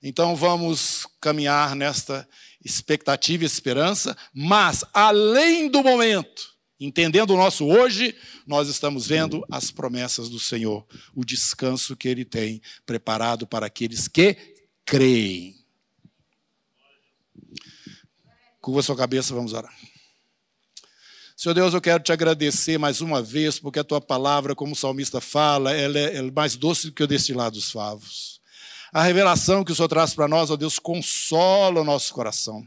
Então 0.07 0.35
vamos 0.35 1.07
caminhar 1.19 1.75
nesta 1.75 2.29
expectativa 2.63 3.43
e 3.43 3.47
esperança, 3.47 4.15
mas 4.31 4.85
além 4.93 5.67
do 5.67 5.81
momento, 5.81 6.53
entendendo 6.79 7.31
o 7.31 7.35
nosso 7.35 7.65
hoje, 7.65 8.15
nós 8.45 8.69
estamos 8.69 9.07
vendo 9.07 9.43
as 9.49 9.71
promessas 9.71 10.29
do 10.29 10.39
Senhor, 10.39 10.85
o 11.15 11.25
descanso 11.25 11.95
que 11.95 12.07
Ele 12.07 12.23
tem 12.23 12.61
preparado 12.85 13.47
para 13.47 13.65
aqueles 13.65 14.07
que 14.07 14.37
creem. 14.85 15.55
Curva 18.61 18.83
sua 18.83 18.95
cabeça, 18.95 19.33
vamos 19.33 19.53
orar. 19.53 19.75
Senhor 21.35 21.55
Deus, 21.55 21.73
eu 21.73 21.81
quero 21.81 22.03
te 22.03 22.11
agradecer 22.11 22.77
mais 22.77 23.01
uma 23.01 23.23
vez, 23.23 23.57
porque 23.57 23.79
a 23.79 23.83
tua 23.83 23.99
palavra, 23.99 24.53
como 24.53 24.73
o 24.73 24.77
salmista 24.77 25.19
fala, 25.19 25.73
ela 25.73 25.97
é, 25.97 26.17
é 26.17 26.21
mais 26.21 26.55
doce 26.55 26.91
do 26.91 26.93
que 26.93 27.03
o 27.03 27.07
destilado 27.07 27.55
dos 27.55 27.71
favos. 27.71 28.44
A 28.95 29.03
revelação 29.03 29.61
que 29.61 29.73
o 29.73 29.75
Senhor 29.75 29.89
traz 29.89 30.13
para 30.13 30.25
nós, 30.25 30.49
ó 30.49 30.55
Deus, 30.55 30.79
consola 30.79 31.81
o 31.81 31.83
nosso 31.83 32.13
coração. 32.13 32.65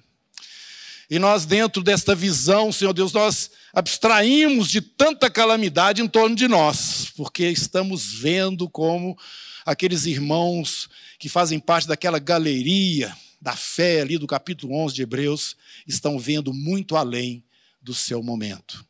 E 1.09 1.19
nós, 1.19 1.47
dentro 1.47 1.83
desta 1.83 2.15
visão, 2.15 2.71
Senhor 2.71 2.93
Deus, 2.93 3.15
nós 3.15 3.51
abstraímos 3.73 4.69
de 4.69 4.83
tanta 4.83 5.31
calamidade 5.31 6.03
em 6.03 6.07
torno 6.07 6.37
de 6.37 6.47
nós, 6.47 7.11
porque 7.17 7.49
estamos 7.49 8.13
vendo 8.13 8.69
como 8.69 9.19
aqueles 9.65 10.05
irmãos 10.05 10.91
que 11.19 11.31
fazem 11.31 11.59
parte 11.59 11.89
daquela 11.89 12.19
galeria 12.19 13.17
da 13.41 13.57
fé 13.57 14.03
ali 14.03 14.19
do 14.19 14.27
capítulo 14.27 14.75
11 14.85 14.97
de 14.97 15.03
Hebreus 15.05 15.57
estão 15.87 16.19
vendo 16.19 16.53
muito 16.53 16.95
além 16.95 17.43
do 17.81 17.95
seu 17.95 18.23
momento. 18.23 18.85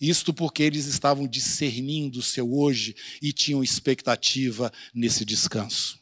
Isto 0.00 0.34
porque 0.34 0.64
eles 0.64 0.86
estavam 0.86 1.28
discernindo 1.28 2.18
o 2.18 2.24
seu 2.24 2.52
hoje 2.52 2.96
e 3.22 3.32
tinham 3.32 3.62
expectativa 3.62 4.72
nesse 4.92 5.24
descanso. 5.24 5.99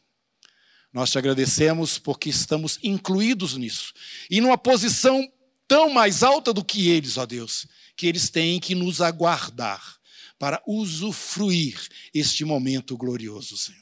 Nós 0.99 1.13
te 1.13 1.19
agradecemos 1.19 1.97
porque 1.97 2.29
estamos 2.29 2.77
incluídos 2.83 3.57
nisso. 3.57 3.95
E 4.29 4.41
numa 4.41 4.59
posição 4.59 5.33
tão 5.69 5.91
mais 5.91 6.25
alta 6.25 6.53
do 6.53 6.65
que 6.65 6.89
eles, 6.89 7.17
ó 7.17 7.25
Deus, 7.25 7.69
que 7.95 8.09
eles 8.09 8.29
têm 8.31 8.59
que 8.59 8.75
nos 8.75 9.01
aguardar 9.01 9.97
para 10.41 10.61
usufruir 10.67 11.79
este 12.13 12.45
momento 12.45 12.97
glorioso, 12.97 13.57
Senhor. 13.57 13.81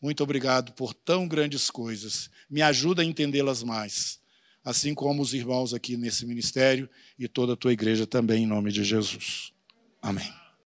Muito 0.00 0.22
obrigado 0.22 0.70
por 0.74 0.94
tão 0.94 1.26
grandes 1.26 1.68
coisas. 1.68 2.30
Me 2.48 2.62
ajuda 2.62 3.02
a 3.02 3.04
entendê-las 3.04 3.64
mais, 3.64 4.20
assim 4.64 4.94
como 4.94 5.20
os 5.20 5.34
irmãos 5.34 5.74
aqui 5.74 5.96
nesse 5.96 6.24
ministério 6.24 6.88
e 7.18 7.26
toda 7.26 7.54
a 7.54 7.56
tua 7.56 7.72
igreja 7.72 8.06
também, 8.06 8.44
em 8.44 8.46
nome 8.46 8.70
de 8.70 8.84
Jesus. 8.84 9.52
Amém. 10.00 10.37